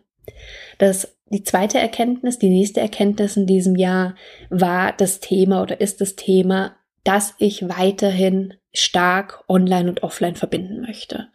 Das, 0.78 1.16
die 1.30 1.44
zweite 1.44 1.80
Erkenntnis, 1.80 2.38
die 2.38 2.50
nächste 2.50 2.82
Erkenntnis 2.82 3.38
in 3.38 3.48
diesem 3.48 3.76
Jahr 3.76 4.16
war 4.50 4.92
das 4.92 5.20
Thema 5.20 5.62
oder 5.62 5.80
ist 5.80 6.02
das 6.02 6.16
Thema, 6.16 6.76
dass 7.04 7.36
ich 7.40 7.70
weiterhin 7.70 8.56
stark 8.74 9.44
online 9.48 9.90
und 9.90 10.04
offline 10.04 10.36
verbinden 10.36 10.82
möchte 10.82 11.30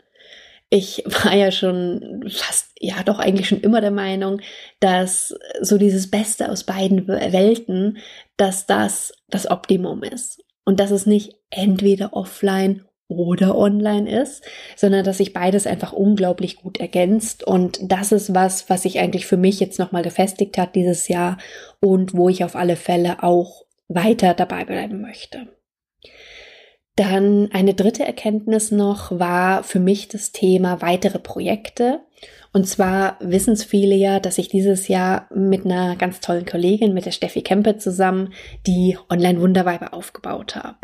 ich 0.72 1.04
war 1.04 1.34
ja 1.34 1.52
schon 1.52 2.24
fast, 2.30 2.70
ja 2.80 3.02
doch 3.04 3.18
eigentlich 3.18 3.46
schon 3.46 3.60
immer 3.60 3.82
der 3.82 3.90
Meinung, 3.90 4.40
dass 4.80 5.34
so 5.60 5.76
dieses 5.76 6.10
Beste 6.10 6.50
aus 6.50 6.64
beiden 6.64 7.06
Welten, 7.06 7.98
dass 8.38 8.66
das 8.66 9.12
das 9.28 9.50
Optimum 9.50 10.02
ist. 10.02 10.42
Und 10.64 10.80
dass 10.80 10.90
es 10.90 11.04
nicht 11.04 11.34
entweder 11.50 12.14
offline 12.14 12.86
oder 13.08 13.58
online 13.58 14.22
ist, 14.22 14.44
sondern 14.74 15.04
dass 15.04 15.18
sich 15.18 15.34
beides 15.34 15.66
einfach 15.66 15.92
unglaublich 15.92 16.56
gut 16.56 16.80
ergänzt. 16.80 17.44
Und 17.44 17.80
das 17.82 18.10
ist 18.10 18.34
was, 18.34 18.70
was 18.70 18.82
sich 18.82 18.98
eigentlich 18.98 19.26
für 19.26 19.36
mich 19.36 19.60
jetzt 19.60 19.78
nochmal 19.78 20.02
gefestigt 20.02 20.56
hat 20.56 20.74
dieses 20.74 21.08
Jahr 21.08 21.36
und 21.80 22.14
wo 22.14 22.30
ich 22.30 22.44
auf 22.44 22.56
alle 22.56 22.76
Fälle 22.76 23.22
auch 23.22 23.66
weiter 23.88 24.32
dabei 24.32 24.64
bleiben 24.64 25.02
möchte. 25.02 25.48
Dann 26.96 27.48
eine 27.52 27.72
dritte 27.72 28.04
Erkenntnis 28.04 28.70
noch 28.70 29.18
war 29.18 29.62
für 29.62 29.80
mich 29.80 30.08
das 30.08 30.32
Thema 30.32 30.82
weitere 30.82 31.18
Projekte. 31.18 32.00
Und 32.52 32.68
zwar 32.68 33.16
wissen 33.20 33.54
es 33.54 33.64
viele 33.64 33.94
ja, 33.94 34.20
dass 34.20 34.36
ich 34.36 34.48
dieses 34.48 34.88
Jahr 34.88 35.26
mit 35.34 35.64
einer 35.64 35.96
ganz 35.96 36.20
tollen 36.20 36.44
Kollegin, 36.44 36.92
mit 36.92 37.06
der 37.06 37.12
Steffi 37.12 37.40
Kempe 37.40 37.78
zusammen, 37.78 38.34
die 38.66 38.98
Online-Wunderweiber 39.08 39.94
aufgebaut 39.94 40.54
habe. 40.54 40.76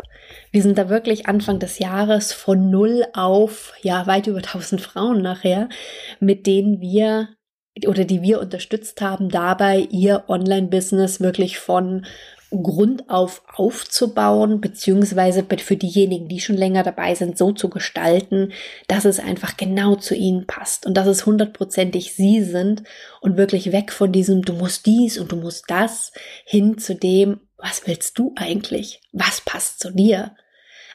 Wir 0.51 0.63
sind 0.63 0.79
da 0.79 0.89
wirklich 0.89 1.27
Anfang 1.27 1.59
des 1.59 1.77
Jahres 1.77 2.33
von 2.33 2.71
null 2.71 3.05
auf, 3.13 3.73
ja, 3.83 4.07
weit 4.07 4.25
über 4.25 4.39
1000 4.39 4.81
Frauen 4.81 5.21
nachher, 5.21 5.69
mit 6.19 6.47
denen 6.47 6.81
wir 6.81 7.29
oder 7.87 8.03
die 8.03 8.21
wir 8.21 8.41
unterstützt 8.41 8.99
haben, 9.01 9.29
dabei 9.29 9.87
ihr 9.91 10.25
Online-Business 10.27 11.21
wirklich 11.21 11.59
von 11.59 12.05
Grund 12.51 13.09
auf 13.09 13.43
aufzubauen, 13.53 14.59
beziehungsweise 14.59 15.45
für 15.59 15.77
diejenigen, 15.77 16.27
die 16.27 16.39
schon 16.39 16.57
länger 16.57 16.83
dabei 16.83 17.13
sind, 17.13 17.37
so 17.37 17.51
zu 17.51 17.69
gestalten, 17.69 18.53
dass 18.87 19.05
es 19.05 19.19
einfach 19.19 19.55
genau 19.55 19.95
zu 19.95 20.15
ihnen 20.15 20.47
passt 20.47 20.85
und 20.85 20.95
dass 20.95 21.07
es 21.07 21.25
hundertprozentig 21.25 22.13
sie 22.13 22.43
sind 22.43 22.83
und 23.21 23.37
wirklich 23.37 23.71
weg 23.71 23.91
von 23.91 24.11
diesem, 24.11 24.41
du 24.41 24.53
musst 24.53 24.85
dies 24.85 25.19
und 25.19 25.31
du 25.31 25.35
musst 25.35 25.65
das, 25.67 26.11
hin 26.45 26.77
zu 26.77 26.95
dem, 26.95 27.39
was 27.57 27.85
willst 27.85 28.17
du 28.17 28.33
eigentlich? 28.35 29.01
Was 29.11 29.41
passt 29.41 29.79
zu 29.79 29.91
dir? 29.91 30.35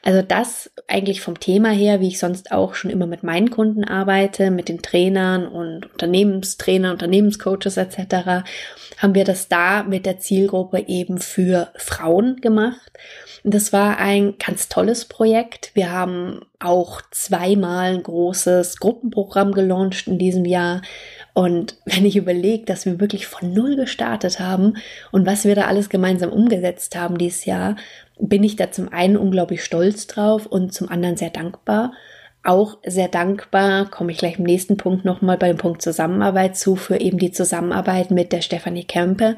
Also 0.05 0.21
das 0.21 0.69
eigentlich 0.87 1.21
vom 1.21 1.39
Thema 1.39 1.71
her, 1.71 1.99
wie 1.99 2.09
ich 2.09 2.19
sonst 2.19 2.51
auch 2.51 2.75
schon 2.75 2.91
immer 2.91 3.07
mit 3.07 3.23
meinen 3.23 3.49
Kunden 3.49 3.83
arbeite, 3.83 4.51
mit 4.51 4.69
den 4.69 4.83
Trainern 4.83 5.47
und 5.47 5.91
Unternehmenstrainern, 5.91 6.91
Unternehmenscoaches 6.91 7.75
etc., 7.77 8.45
haben 8.99 9.15
wir 9.15 9.25
das 9.25 9.47
da 9.47 9.81
mit 9.81 10.05
der 10.05 10.19
Zielgruppe 10.19 10.83
eben 10.87 11.17
für 11.17 11.69
Frauen 11.75 12.35
gemacht. 12.39 12.91
Und 13.43 13.55
das 13.55 13.73
war 13.73 13.97
ein 13.97 14.35
ganz 14.37 14.69
tolles 14.69 15.05
Projekt. 15.05 15.71
Wir 15.73 15.91
haben 15.91 16.41
auch 16.59 17.01
zweimal 17.09 17.95
ein 17.95 18.03
großes 18.03 18.79
Gruppenprogramm 18.79 19.53
gelauncht 19.53 20.07
in 20.07 20.19
diesem 20.19 20.45
Jahr. 20.45 20.83
Und 21.35 21.75
wenn 21.83 22.05
ich 22.05 22.15
überlege, 22.15 22.63
dass 22.63 22.85
wir 22.85 23.01
wirklich 23.01 23.27
von 23.27 23.53
Null 23.53 23.75
gestartet 23.75 24.39
haben 24.39 24.77
und 25.11 25.25
was 25.25 25.43
wir 25.43 25.53
da 25.53 25.65
alles 25.65 25.89
gemeinsam 25.89 26.31
umgesetzt 26.31 26.95
haben 26.95 27.17
dieses 27.17 27.43
Jahr, 27.43 27.75
bin 28.17 28.41
ich 28.41 28.55
da 28.55 28.71
zum 28.71 28.87
einen 28.93 29.17
unglaublich 29.17 29.61
stolz 29.61 30.07
drauf 30.07 30.45
und 30.45 30.73
zum 30.73 30.87
anderen 30.87 31.17
sehr 31.17 31.31
dankbar. 31.31 31.91
Auch 32.41 32.77
sehr 32.85 33.09
dankbar, 33.09 33.91
komme 33.91 34.13
ich 34.13 34.17
gleich 34.17 34.39
im 34.39 34.45
nächsten 34.45 34.77
Punkt 34.77 35.03
nochmal 35.03 35.37
bei 35.37 35.49
dem 35.49 35.57
Punkt 35.57 35.81
Zusammenarbeit 35.81 36.55
zu, 36.55 36.77
für 36.77 37.01
eben 37.01 37.17
die 37.17 37.33
Zusammenarbeit 37.33 38.11
mit 38.11 38.31
der 38.31 38.41
Stefanie 38.41 38.85
Kempe, 38.85 39.35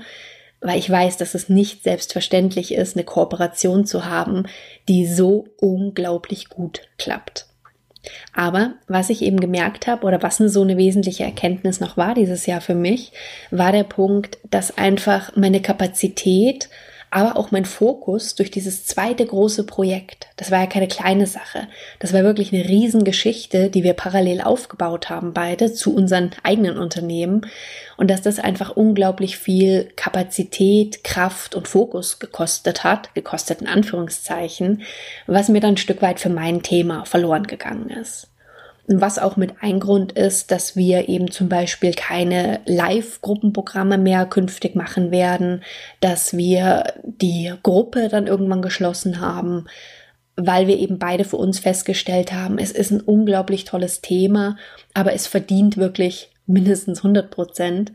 weil 0.62 0.78
ich 0.78 0.92
weiß, 0.92 1.18
dass 1.18 1.34
es 1.34 1.50
nicht 1.50 1.82
selbstverständlich 1.82 2.76
ist, 2.76 2.96
eine 2.96 3.06
Kooperation 3.06 3.88
zu 3.88 4.06
haben, 4.06 4.44
die 4.88 5.08
so 5.08 5.48
unglaublich 5.60 6.50
gut 6.50 6.82
klappt. 7.00 7.47
Aber 8.34 8.74
was 8.88 9.10
ich 9.10 9.22
eben 9.22 9.40
gemerkt 9.40 9.88
habe 9.88 10.06
oder 10.06 10.22
was 10.22 10.38
so 10.38 10.62
eine 10.62 10.78
wesentliche 10.78 11.24
Erkenntnis 11.24 11.80
noch 11.80 11.98
war 11.98 12.14
dieses 12.14 12.46
Jahr 12.46 12.62
für 12.62 12.76
mich, 12.76 13.12
war 13.52 13.72
der 13.72 13.84
Punkt, 13.84 14.38
dass 14.50 14.78
einfach 14.78 15.36
meine 15.36 15.62
Kapazität 15.62 16.70
aber 17.10 17.38
auch 17.38 17.52
mein 17.52 17.66
Fokus 17.66 18.36
durch 18.36 18.52
dieses 18.52 18.86
zweite 18.86 19.26
große 19.26 19.66
Projekt. 19.66 20.28
Das 20.36 20.52
war 20.52 20.60
ja 20.60 20.66
keine 20.66 20.88
kleine 20.88 21.26
Sache. 21.26 21.68
Das 22.00 22.14
war 22.14 22.24
wirklich 22.24 22.54
eine 22.54 22.68
Riesengeschichte, 22.68 23.70
die 23.70 23.84
wir 23.84 23.94
parallel 23.94 24.42
aufgebaut 24.42 25.10
haben, 25.10 25.34
beide 25.34 25.74
zu 25.74 25.96
unseren 25.96 26.32
eigenen 26.44 26.78
Unternehmen. 26.78 27.48
Und 27.96 28.10
dass 28.10 28.22
das 28.22 28.40
einfach 28.40 28.76
unglaublich 28.76 29.38
viel 29.38 29.90
Kapazität, 29.96 31.04
Kraft 31.04 31.56
und 31.56 31.68
Fokus 31.68 32.20
gekostet 32.20 32.84
hat, 32.84 33.16
gekostet 33.16 33.62
in 33.62 33.68
Anführungszeichen, 33.68 34.84
was 35.28 35.50
mir 35.50 35.62
dann 35.62 35.74
ein 35.74 35.78
Stück 35.78 36.02
weit 36.02 36.20
für 36.20 36.30
mein 36.30 36.62
Thema 36.62 37.06
verloren 37.06 37.48
gegangen 37.48 37.90
ist. 37.90 38.28
Was 38.88 39.20
auch 39.20 39.36
mit 39.36 39.56
ein 39.60 39.82
Grund 39.82 40.14
ist, 40.14 40.50
dass 40.50 40.78
wir 40.78 41.10
eben 41.10 41.30
zum 41.30 41.50
Beispiel 41.50 41.94
keine 41.94 42.62
Live-Gruppenprogramme 42.66 43.98
mehr 43.98 44.26
künftig 44.26 44.76
machen 44.76 45.12
werden, 45.12 45.62
dass 46.00 46.38
wir 46.38 46.94
die 47.04 47.54
Gruppe 47.64 48.08
dann 48.08 48.28
irgendwann 48.28 48.62
geschlossen 48.62 49.20
haben, 49.20 49.66
weil 50.38 50.68
wir 50.68 50.78
eben 50.78 51.00
beide 51.00 51.26
für 51.26 51.36
uns 51.36 51.60
festgestellt 51.60 52.32
haben, 52.32 52.60
es 52.60 52.72
ist 52.72 52.92
ein 52.92 53.02
unglaublich 53.02 53.66
tolles 53.66 54.00
Thema, 54.00 54.56
aber 54.94 55.14
es 55.14 55.28
verdient 55.28 55.76
wirklich 55.76 56.32
mindestens 56.46 57.00
100 57.00 57.30
Prozent. 57.30 57.92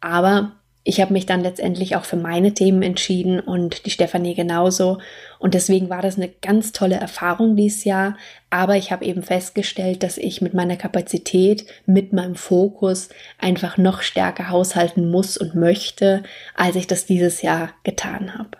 Aber 0.00 0.52
ich 0.88 1.00
habe 1.00 1.12
mich 1.12 1.26
dann 1.26 1.40
letztendlich 1.40 1.96
auch 1.96 2.04
für 2.04 2.16
meine 2.16 2.54
Themen 2.54 2.80
entschieden 2.84 3.40
und 3.40 3.86
die 3.86 3.90
Stefanie 3.90 4.36
genauso. 4.36 4.98
Und 5.40 5.54
deswegen 5.54 5.90
war 5.90 6.00
das 6.00 6.16
eine 6.16 6.28
ganz 6.28 6.70
tolle 6.70 6.94
Erfahrung 6.94 7.56
dieses 7.56 7.82
Jahr. 7.82 8.16
Aber 8.50 8.76
ich 8.76 8.92
habe 8.92 9.04
eben 9.04 9.24
festgestellt, 9.24 10.04
dass 10.04 10.16
ich 10.16 10.42
mit 10.42 10.54
meiner 10.54 10.76
Kapazität, 10.76 11.66
mit 11.86 12.12
meinem 12.12 12.36
Fokus 12.36 13.08
einfach 13.36 13.78
noch 13.78 14.00
stärker 14.00 14.48
haushalten 14.48 15.10
muss 15.10 15.36
und 15.36 15.56
möchte, 15.56 16.22
als 16.54 16.76
ich 16.76 16.86
das 16.86 17.04
dieses 17.04 17.42
Jahr 17.42 17.70
getan 17.82 18.38
habe. 18.38 18.58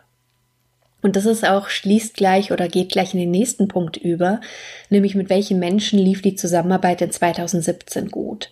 Und 1.03 1.15
das 1.15 1.27
ist 1.27 1.47
auch 1.47 1.69
schließt 1.69 2.17
gleich 2.17 2.51
oder 2.51 2.67
geht 2.67 2.91
gleich 2.91 3.15
in 3.15 3.21
den 3.21 3.31
nächsten 3.31 3.69
Punkt 3.69 3.97
über, 3.97 4.41
nämlich 4.91 5.15
mit 5.15 5.31
welchen 5.31 5.61
Menschen 5.61 6.01
lief 6.01 6.23
die 6.23 6.35
Zusammenarbeit 6.35 7.03
in 7.03 7.13
2017 7.13 8.09
gut. 8.09 8.51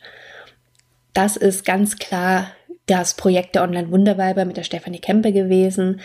das 1.12 1.36
ist 1.36 1.64
ganz 1.64 1.96
klar 1.96 2.48
das 2.86 3.14
Projekt 3.14 3.54
der 3.54 3.62
Online-Wunderweiber 3.62 4.44
mit 4.44 4.56
der 4.56 4.64
Stefanie 4.64 5.00
Kempe 5.00 5.32
gewesen 5.32 6.00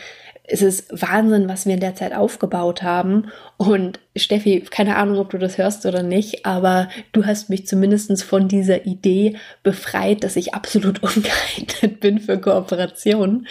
es 0.51 0.61
ist 0.61 0.87
Wahnsinn, 0.89 1.47
was 1.47 1.65
wir 1.65 1.75
in 1.75 1.79
der 1.79 1.95
Zeit 1.95 2.13
aufgebaut 2.13 2.81
haben. 2.81 3.27
Und 3.57 3.99
Steffi, 4.15 4.61
keine 4.61 4.95
Ahnung, 4.95 5.19
ob 5.19 5.29
du 5.29 5.37
das 5.37 5.57
hörst 5.57 5.85
oder 5.85 6.01
nicht, 6.01 6.45
aber 6.45 6.89
du 7.11 7.25
hast 7.25 7.49
mich 7.49 7.67
zumindest 7.67 8.23
von 8.23 8.47
dieser 8.47 8.85
Idee 8.85 9.37
befreit, 9.61 10.23
dass 10.23 10.35
ich 10.35 10.53
absolut 10.53 11.03
ungeeignet 11.03 11.99
bin 11.99 12.19
für 12.19 12.39
Kooperation, 12.39 13.47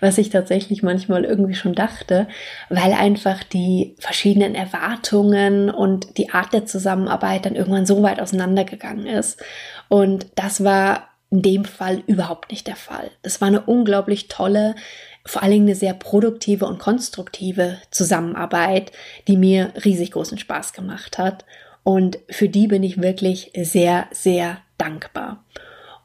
was 0.00 0.18
ich 0.18 0.30
tatsächlich 0.30 0.82
manchmal 0.82 1.24
irgendwie 1.24 1.54
schon 1.54 1.74
dachte, 1.74 2.28
weil 2.68 2.92
einfach 2.92 3.42
die 3.44 3.94
verschiedenen 3.98 4.54
Erwartungen 4.54 5.70
und 5.70 6.18
die 6.18 6.30
Art 6.30 6.52
der 6.52 6.66
Zusammenarbeit 6.66 7.46
dann 7.46 7.56
irgendwann 7.56 7.86
so 7.86 8.02
weit 8.02 8.20
auseinandergegangen 8.20 9.06
ist. 9.06 9.42
Und 9.88 10.26
das 10.34 10.62
war 10.62 11.11
in 11.32 11.42
dem 11.42 11.64
Fall 11.64 12.04
überhaupt 12.06 12.52
nicht 12.52 12.68
der 12.68 12.76
Fall. 12.76 13.10
Das 13.22 13.40
war 13.40 13.48
eine 13.48 13.62
unglaublich 13.62 14.28
tolle 14.28 14.76
vor 15.24 15.42
allen 15.42 15.52
Dingen 15.52 15.66
eine 15.66 15.76
sehr 15.76 15.94
produktive 15.94 16.66
und 16.66 16.78
konstruktive 16.78 17.78
Zusammenarbeit, 17.90 18.92
die 19.28 19.36
mir 19.36 19.72
riesig 19.84 20.12
großen 20.12 20.38
Spaß 20.38 20.72
gemacht 20.72 21.18
hat. 21.18 21.44
Und 21.84 22.18
für 22.28 22.48
die 22.48 22.66
bin 22.66 22.82
ich 22.82 23.00
wirklich 23.00 23.52
sehr, 23.56 24.08
sehr 24.10 24.58
dankbar. 24.78 25.44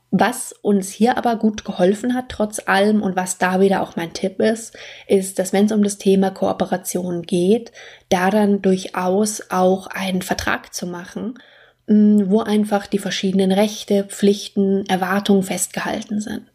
Was 0.10 0.53
uns 0.62 0.89
hier 0.89 1.17
aber 1.17 1.36
gut 1.36 1.65
geholfen 1.65 2.13
hat, 2.13 2.29
trotz 2.29 2.62
allem, 2.65 3.01
und 3.01 3.15
was 3.15 3.38
da 3.38 3.60
wieder 3.60 3.81
auch 3.81 3.96
mein 3.96 4.13
Tipp 4.13 4.39
ist, 4.39 4.77
ist, 5.07 5.38
dass 5.38 5.51
wenn 5.51 5.65
es 5.65 5.72
um 5.72 5.84
das 5.84 5.98
Thema 5.98 6.31
Kooperation 6.31 7.24
geht, 7.24 7.72
da 8.10 8.29
dann 8.29 8.62
durchaus 8.62 9.43
auch 9.50 9.88
einen 9.88 10.22
Vertrag 10.22 10.74
zu 10.74 10.88
machen, 10.88 11.38
wo 11.88 12.41
einfach 12.41 12.86
die 12.86 13.00
verschiedenen 13.00 13.51
Rechte, 13.51 14.03
Pflichten, 14.03 14.86
Erwartungen 14.88 15.44
festgehalten 15.44 16.20
sind. 16.20 16.48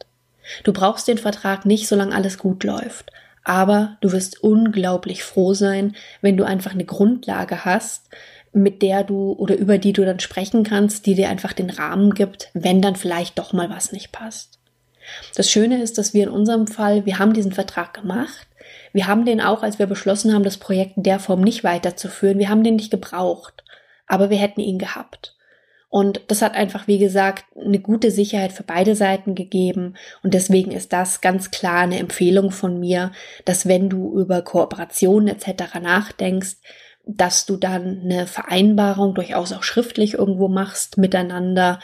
Du 0.65 0.73
brauchst 0.73 1.09
den 1.09 1.19
Vertrag 1.19 1.65
nicht, 1.65 1.89
solange 1.89 2.15
alles 2.15 2.39
gut 2.39 2.65
läuft. 2.65 3.11
Aber 3.45 3.97
du 4.01 4.13
wirst 4.13 4.43
unglaublich 4.43 5.25
froh 5.25 5.55
sein, 5.55 5.97
wenn 6.21 6.37
du 6.37 6.45
einfach 6.45 6.73
eine 6.73 6.85
Grundlage 6.85 7.65
hast, 7.65 8.09
mit 8.53 8.83
der 8.83 9.03
du 9.03 9.33
oder 9.33 9.57
über 9.57 9.79
die 9.79 9.93
du 9.93 10.05
dann 10.05 10.21
sprechen 10.21 10.63
kannst, 10.63 11.07
die 11.07 11.15
dir 11.15 11.29
einfach 11.29 11.53
den 11.53 11.71
Rahmen 11.71 12.15
gibt, 12.15 12.51
wenn 12.53 12.83
dann 12.83 12.97
vielleicht 12.97 13.39
doch 13.39 13.53
mal 13.53 13.71
was 13.71 13.93
nicht 13.93 14.13
passt. 14.13 14.59
Das 15.35 15.51
Schöne 15.51 15.83
ist, 15.83 15.99
dass 15.99 16.15
wir 16.15 16.25
in 16.25 16.31
unserem 16.31 16.67
Fall, 16.67 17.07
wir 17.07 17.19
haben 17.19 17.33
diesen 17.33 17.53
Vertrag 17.53 17.95
gemacht. 17.95 18.47
Wir 18.93 19.07
haben 19.07 19.25
den 19.25 19.41
auch, 19.41 19.63
als 19.63 19.79
wir 19.79 19.87
beschlossen 19.87 20.33
haben, 20.33 20.45
das 20.45 20.59
Projekt 20.59 20.99
in 20.99 21.03
der 21.03 21.19
Form 21.19 21.41
nicht 21.41 21.65
weiterzuführen, 21.65 22.39
wir 22.39 22.51
haben 22.51 22.63
den 22.63 22.77
nicht 22.77 22.91
gebraucht. 22.91 23.65
Aber 24.13 24.29
wir 24.29 24.37
hätten 24.37 24.61
ihn 24.61 24.79
gehabt. 24.79 25.35
Und 25.89 26.21
das 26.29 26.43
hat 26.43 26.55
einfach, 26.55 26.87
wie 26.87 26.99
gesagt, 26.99 27.47
eine 27.57 27.79
gute 27.79 28.11
Sicherheit 28.11 28.53
für 28.53 28.63
beide 28.63 28.95
Seiten 28.95 29.35
gegeben. 29.35 29.95
Und 30.23 30.35
deswegen 30.35 30.71
ist 30.71 30.93
das 30.93 31.23
ganz 31.23 31.51
klar 31.51 31.81
eine 31.81 31.99
Empfehlung 31.99 32.51
von 32.51 32.79
mir, 32.79 33.13
dass 33.47 33.67
wenn 33.67 33.89
du 33.89 34.21
über 34.21 34.43
Kooperationen 34.43 35.29
etc. 35.29 35.81
nachdenkst, 35.81 36.57
dass 37.07 37.47
du 37.47 37.57
dann 37.57 38.03
eine 38.03 38.27
Vereinbarung 38.27 39.15
durchaus 39.15 39.55
auch 39.55 39.63
schriftlich 39.63 40.13
irgendwo 40.13 40.49
machst 40.49 40.99
miteinander, 40.99 41.81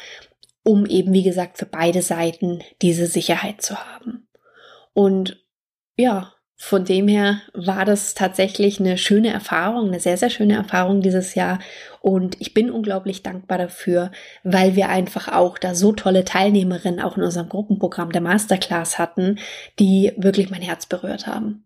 um 0.63 0.85
eben, 0.85 1.15
wie 1.15 1.23
gesagt, 1.23 1.57
für 1.57 1.65
beide 1.65 2.03
Seiten 2.03 2.61
diese 2.83 3.07
Sicherheit 3.07 3.63
zu 3.63 3.79
haben. 3.79 4.29
Und 4.93 5.43
ja, 5.97 6.35
von 6.61 6.85
dem 6.85 7.07
her 7.07 7.41
war 7.55 7.85
das 7.85 8.15
tatsächlich 8.15 8.81
eine 8.81 8.99
schöne 8.99 9.33
Erfahrung, 9.33 9.89
eine 9.89 10.01
sehr, 10.01 10.17
sehr 10.17 10.29
schöne 10.29 10.57
Erfahrung 10.57 11.01
dieses 11.01 11.37
Jahr. 11.37 11.61
Und 12.01 12.37
ich 12.41 12.53
bin 12.53 12.73
unglaublich 12.73 13.23
dankbar 13.23 13.59
dafür, 13.59 14.11
weil 14.43 14.75
wir 14.75 14.89
einfach 14.89 15.29
auch 15.29 15.57
da 15.57 15.77
so 15.77 15.93
tolle 15.93 16.25
Teilnehmerinnen 16.25 17.01
auch 17.01 17.17
in 17.17 17.23
unserem 17.23 17.49
Gruppenprogramm 17.49 18.11
der 18.11 18.23
Masterclass 18.23 18.99
hatten, 18.99 19.39
die 19.79 20.13
wirklich 20.17 20.51
mein 20.51 20.63
Herz 20.63 20.87
berührt 20.87 21.29
haben. 21.29 21.65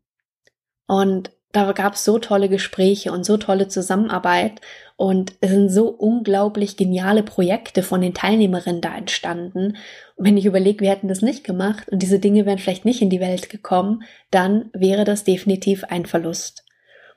Und 0.87 1.31
da 1.52 1.73
gab 1.73 1.95
es 1.95 2.04
so 2.04 2.19
tolle 2.19 2.49
Gespräche 2.49 3.12
und 3.12 3.25
so 3.25 3.36
tolle 3.36 3.69
Zusammenarbeit 3.69 4.60
und 4.97 5.34
es 5.41 5.50
sind 5.50 5.69
so 5.69 5.88
unglaublich 5.88 6.76
geniale 6.76 7.23
Projekte 7.23 7.82
von 7.82 8.00
den 8.00 8.15
Teilnehmerinnen 8.15 8.80
da 8.80 8.97
entstanden. 8.97 9.76
Und 10.17 10.26
wenn 10.26 10.36
ich 10.36 10.47
überlege, 10.47 10.80
wir 10.80 10.91
hätten 10.91 11.08
das 11.08 11.23
nicht 11.23 11.45
gemacht 11.45 11.88
und 11.91 12.02
diese 12.02 12.19
Dinge 12.19 12.47
wären 12.47 12.58
vielleicht 12.58 12.84
nicht 12.84 13.02
in 13.02 13.10
die 13.10 13.21
Welt 13.21 13.50
gekommen, 13.50 14.02
dann 14.30 14.71
wäre 14.73 15.04
das 15.04 15.25
definitiv 15.25 15.84
ein 15.84 16.06
Verlust. 16.06 16.65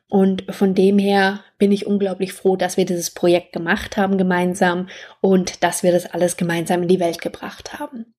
Und 0.08 0.44
von 0.50 0.76
dem 0.76 1.00
her 1.00 1.42
bin 1.58 1.72
ich 1.72 1.88
unglaublich 1.88 2.34
froh, 2.34 2.56
dass 2.56 2.78
wir 2.78 2.86
dieses 2.86 3.12
Projekt 3.12 3.54
gemacht 3.54 3.98
haben 3.98 4.18
gemeinsam 4.18 4.88
und 5.22 5.64
dass 5.64 5.82
wir 5.82 5.92
das 5.92 6.06
alles 6.06 6.38
gemeinsam 6.38 6.84
in 6.84 6.88
die 6.88 7.00
Welt 7.00 7.22
gebracht 7.22 7.80
haben. 7.80 8.14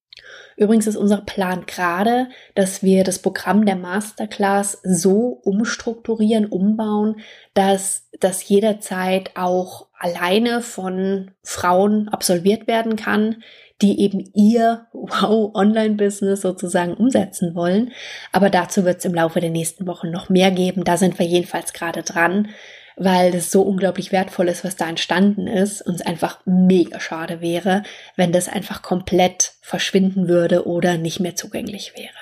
Übrigens 0.56 0.86
ist 0.86 0.96
unser 0.96 1.18
Plan 1.18 1.66
gerade, 1.66 2.28
dass 2.54 2.82
wir 2.82 3.04
das 3.04 3.18
Programm 3.18 3.66
der 3.66 3.76
Masterclass 3.76 4.80
so 4.82 5.40
umstrukturieren, 5.44 6.46
umbauen, 6.46 7.20
dass 7.54 8.08
das 8.20 8.48
jederzeit 8.48 9.32
auch 9.34 9.88
alleine 9.98 10.62
von 10.62 11.32
Frauen 11.42 12.08
absolviert 12.08 12.66
werden 12.66 12.96
kann, 12.96 13.42
die 13.82 14.00
eben 14.00 14.30
ihr 14.34 14.86
Wow-Online-Business 14.92 16.40
sozusagen 16.40 16.94
umsetzen 16.94 17.54
wollen. 17.54 17.92
Aber 18.32 18.48
dazu 18.48 18.84
wird 18.84 18.98
es 18.98 19.04
im 19.04 19.14
Laufe 19.14 19.40
der 19.40 19.50
nächsten 19.50 19.86
Wochen 19.86 20.10
noch 20.10 20.30
mehr 20.30 20.50
geben. 20.50 20.84
Da 20.84 20.96
sind 20.96 21.18
wir 21.18 21.26
jedenfalls 21.26 21.74
gerade 21.74 22.02
dran 22.02 22.48
weil 22.96 23.30
das 23.30 23.50
so 23.50 23.62
unglaublich 23.62 24.10
wertvoll 24.10 24.48
ist, 24.48 24.64
was 24.64 24.76
da 24.76 24.88
entstanden 24.88 25.46
ist 25.46 25.82
und 25.82 25.96
es 25.96 26.00
einfach 26.00 26.40
mega 26.46 26.98
schade 26.98 27.40
wäre, 27.40 27.82
wenn 28.16 28.32
das 28.32 28.48
einfach 28.48 28.82
komplett 28.82 29.54
verschwinden 29.60 30.28
würde 30.28 30.66
oder 30.66 30.96
nicht 30.96 31.20
mehr 31.20 31.36
zugänglich 31.36 31.92
wäre. 31.96 32.14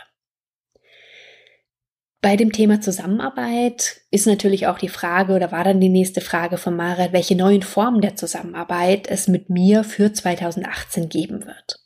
Bei 2.20 2.36
dem 2.36 2.52
Thema 2.52 2.80
Zusammenarbeit 2.80 4.00
ist 4.10 4.26
natürlich 4.26 4.66
auch 4.66 4.78
die 4.78 4.88
Frage 4.88 5.34
oder 5.34 5.52
war 5.52 5.62
dann 5.62 5.78
die 5.78 5.90
nächste 5.90 6.22
Frage 6.22 6.56
von 6.56 6.74
Marit, 6.74 7.12
welche 7.12 7.36
neuen 7.36 7.62
Formen 7.62 8.00
der 8.00 8.16
Zusammenarbeit 8.16 9.06
es 9.08 9.28
mit 9.28 9.50
mir 9.50 9.84
für 9.84 10.10
2018 10.12 11.10
geben 11.10 11.44
wird. 11.44 11.83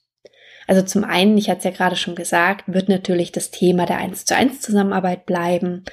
Also 0.68 0.82
zum 0.82 1.02
einen, 1.02 1.38
ich 1.38 1.48
hatte 1.48 1.58
es 1.60 1.64
ja 1.64 1.70
gerade 1.70 1.96
schon 1.96 2.14
gesagt, 2.14 2.64
wird 2.66 2.90
natürlich 2.90 3.32
das 3.32 3.50
Thema 3.50 3.86
der 3.86 3.96
1 3.96 4.26
zu 4.26 4.36
1 4.36 4.60
Zusammenarbeit 4.60 5.24
bleiben. 5.24 5.84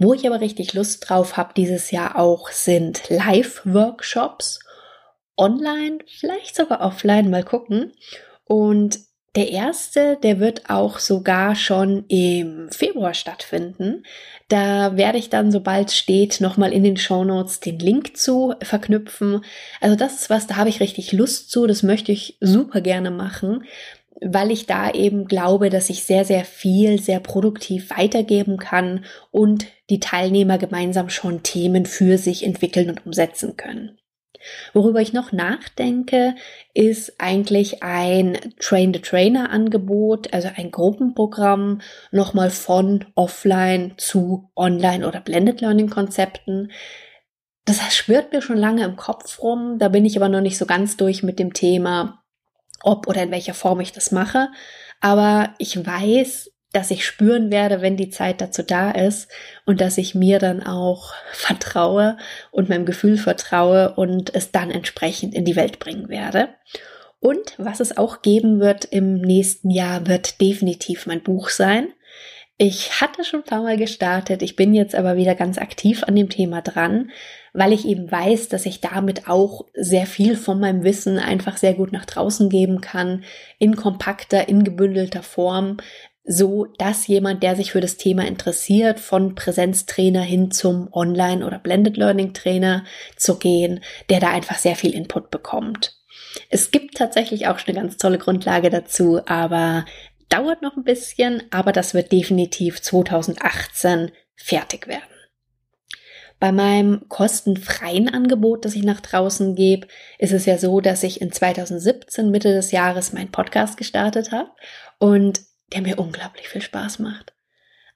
Wo 0.00 0.14
ich 0.14 0.26
aber 0.26 0.40
richtig 0.40 0.74
Lust 0.74 1.08
drauf 1.08 1.36
habe 1.36 1.54
dieses 1.56 1.92
Jahr 1.92 2.18
auch 2.18 2.50
sind 2.50 3.08
Live-Workshops. 3.08 4.58
Online, 5.36 5.98
vielleicht 6.08 6.56
sogar 6.56 6.80
offline, 6.80 7.30
mal 7.30 7.44
gucken. 7.44 7.92
Und 8.44 8.98
der 9.36 9.52
erste, 9.52 10.18
der 10.20 10.40
wird 10.40 10.70
auch 10.70 10.98
sogar 10.98 11.54
schon 11.54 12.04
im 12.08 12.68
Februar 12.70 13.14
stattfinden. 13.14 14.02
Da 14.48 14.96
werde 14.96 15.18
ich 15.18 15.30
dann, 15.30 15.52
sobald 15.52 15.92
steht, 15.92 16.40
nochmal 16.40 16.72
in 16.72 16.82
den 16.82 16.96
Show 16.96 17.22
Notes 17.22 17.60
den 17.60 17.78
Link 17.78 18.16
zu 18.16 18.54
verknüpfen. 18.62 19.44
Also 19.80 19.94
das 19.94 20.14
ist 20.20 20.30
was, 20.30 20.48
da 20.48 20.56
habe 20.56 20.70
ich 20.70 20.80
richtig 20.80 21.12
Lust 21.12 21.50
zu. 21.50 21.66
Das 21.68 21.84
möchte 21.84 22.10
ich 22.10 22.38
super 22.40 22.80
gerne 22.80 23.12
machen 23.12 23.62
weil 24.20 24.50
ich 24.50 24.66
da 24.66 24.90
eben 24.90 25.26
glaube, 25.26 25.70
dass 25.70 25.90
ich 25.90 26.04
sehr, 26.04 26.24
sehr 26.24 26.44
viel, 26.44 27.00
sehr 27.00 27.20
produktiv 27.20 27.90
weitergeben 27.90 28.56
kann 28.56 29.04
und 29.30 29.66
die 29.90 30.00
Teilnehmer 30.00 30.58
gemeinsam 30.58 31.10
schon 31.10 31.42
Themen 31.42 31.86
für 31.86 32.18
sich 32.18 32.44
entwickeln 32.44 32.90
und 32.90 33.04
umsetzen 33.06 33.56
können. 33.56 33.98
Worüber 34.72 35.00
ich 35.00 35.12
noch 35.12 35.32
nachdenke, 35.32 36.34
ist 36.72 37.14
eigentlich 37.18 37.82
ein 37.82 38.38
Train-the-Trainer-Angebot, 38.60 40.32
also 40.32 40.48
ein 40.54 40.70
Gruppenprogramm, 40.70 41.80
nochmal 42.12 42.50
von 42.50 43.04
Offline 43.14 43.94
zu 43.96 44.50
Online- 44.54 45.06
oder 45.06 45.20
Blended 45.20 45.60
Learning-Konzepten. 45.60 46.70
Das 47.64 47.80
schwört 47.94 48.32
mir 48.32 48.42
schon 48.42 48.58
lange 48.58 48.84
im 48.84 48.96
Kopf 48.96 49.42
rum, 49.42 49.78
da 49.78 49.88
bin 49.88 50.04
ich 50.04 50.16
aber 50.16 50.28
noch 50.28 50.40
nicht 50.40 50.58
so 50.58 50.66
ganz 50.66 50.96
durch 50.96 51.24
mit 51.24 51.40
dem 51.40 51.52
Thema, 51.52 52.22
ob 52.82 53.06
oder 53.06 53.22
in 53.22 53.30
welcher 53.30 53.54
Form 53.54 53.80
ich 53.80 53.92
das 53.92 54.12
mache. 54.12 54.48
Aber 55.00 55.54
ich 55.58 55.84
weiß, 55.84 56.50
dass 56.72 56.90
ich 56.90 57.06
spüren 57.06 57.50
werde, 57.50 57.80
wenn 57.80 57.96
die 57.96 58.10
Zeit 58.10 58.40
dazu 58.40 58.62
da 58.62 58.90
ist 58.90 59.28
und 59.64 59.80
dass 59.80 59.98
ich 59.98 60.14
mir 60.14 60.38
dann 60.38 60.62
auch 60.62 61.14
vertraue 61.32 62.18
und 62.50 62.68
meinem 62.68 62.86
Gefühl 62.86 63.16
vertraue 63.16 63.94
und 63.94 64.34
es 64.34 64.52
dann 64.52 64.70
entsprechend 64.70 65.34
in 65.34 65.44
die 65.44 65.56
Welt 65.56 65.78
bringen 65.78 66.08
werde. 66.08 66.50
Und 67.18 67.54
was 67.56 67.80
es 67.80 67.96
auch 67.96 68.20
geben 68.20 68.60
wird 68.60 68.84
im 68.84 69.20
nächsten 69.20 69.70
Jahr, 69.70 70.06
wird 70.06 70.40
definitiv 70.40 71.06
mein 71.06 71.22
Buch 71.22 71.48
sein. 71.48 71.88
Ich 72.58 73.02
hatte 73.02 73.22
schon 73.22 73.40
ein 73.40 73.46
paar 73.46 73.62
Mal 73.62 73.76
gestartet, 73.76 74.40
ich 74.40 74.56
bin 74.56 74.72
jetzt 74.72 74.94
aber 74.94 75.16
wieder 75.16 75.34
ganz 75.34 75.58
aktiv 75.58 76.02
an 76.04 76.16
dem 76.16 76.30
Thema 76.30 76.62
dran, 76.62 77.10
weil 77.52 77.74
ich 77.74 77.86
eben 77.86 78.10
weiß, 78.10 78.48
dass 78.48 78.64
ich 78.64 78.80
damit 78.80 79.28
auch 79.28 79.66
sehr 79.74 80.06
viel 80.06 80.36
von 80.36 80.58
meinem 80.58 80.82
Wissen 80.82 81.18
einfach 81.18 81.58
sehr 81.58 81.74
gut 81.74 81.92
nach 81.92 82.06
draußen 82.06 82.48
geben 82.48 82.80
kann, 82.80 83.24
in 83.58 83.76
kompakter, 83.76 84.48
in 84.48 84.64
gebündelter 84.64 85.22
Form, 85.22 85.76
so 86.24 86.64
dass 86.78 87.06
jemand, 87.06 87.42
der 87.42 87.56
sich 87.56 87.72
für 87.72 87.82
das 87.82 87.98
Thema 87.98 88.26
interessiert, 88.26 89.00
von 89.00 89.34
Präsenztrainer 89.34 90.22
hin 90.22 90.50
zum 90.50 90.88
Online- 90.92 91.46
oder 91.46 91.58
Blended 91.58 91.98
Learning 91.98 92.32
Trainer 92.32 92.84
zu 93.16 93.38
gehen, 93.38 93.80
der 94.08 94.18
da 94.18 94.30
einfach 94.30 94.56
sehr 94.56 94.76
viel 94.76 94.94
Input 94.94 95.30
bekommt. 95.30 95.94
Es 96.50 96.70
gibt 96.70 96.96
tatsächlich 96.96 97.46
auch 97.46 97.58
schon 97.58 97.74
eine 97.74 97.82
ganz 97.82 97.96
tolle 97.96 98.18
Grundlage 98.18 98.70
dazu, 98.70 99.20
aber 99.26 99.84
dauert 100.28 100.62
noch 100.62 100.76
ein 100.76 100.84
bisschen, 100.84 101.42
aber 101.50 101.72
das 101.72 101.94
wird 101.94 102.12
definitiv 102.12 102.80
2018 102.82 104.12
fertig 104.34 104.86
werden. 104.86 105.02
Bei 106.38 106.52
meinem 106.52 107.08
kostenfreien 107.08 108.12
Angebot, 108.12 108.64
das 108.64 108.74
ich 108.74 108.82
nach 108.82 109.00
draußen 109.00 109.54
gebe, 109.54 109.86
ist 110.18 110.32
es 110.32 110.44
ja 110.44 110.58
so, 110.58 110.80
dass 110.80 111.02
ich 111.02 111.22
in 111.22 111.32
2017 111.32 112.30
Mitte 112.30 112.52
des 112.52 112.72
Jahres 112.72 113.14
meinen 113.14 113.32
Podcast 113.32 113.78
gestartet 113.78 114.32
habe 114.32 114.50
und 114.98 115.40
der 115.72 115.80
mir 115.80 115.98
unglaublich 115.98 116.48
viel 116.48 116.60
Spaß 116.60 116.98
macht. 116.98 117.32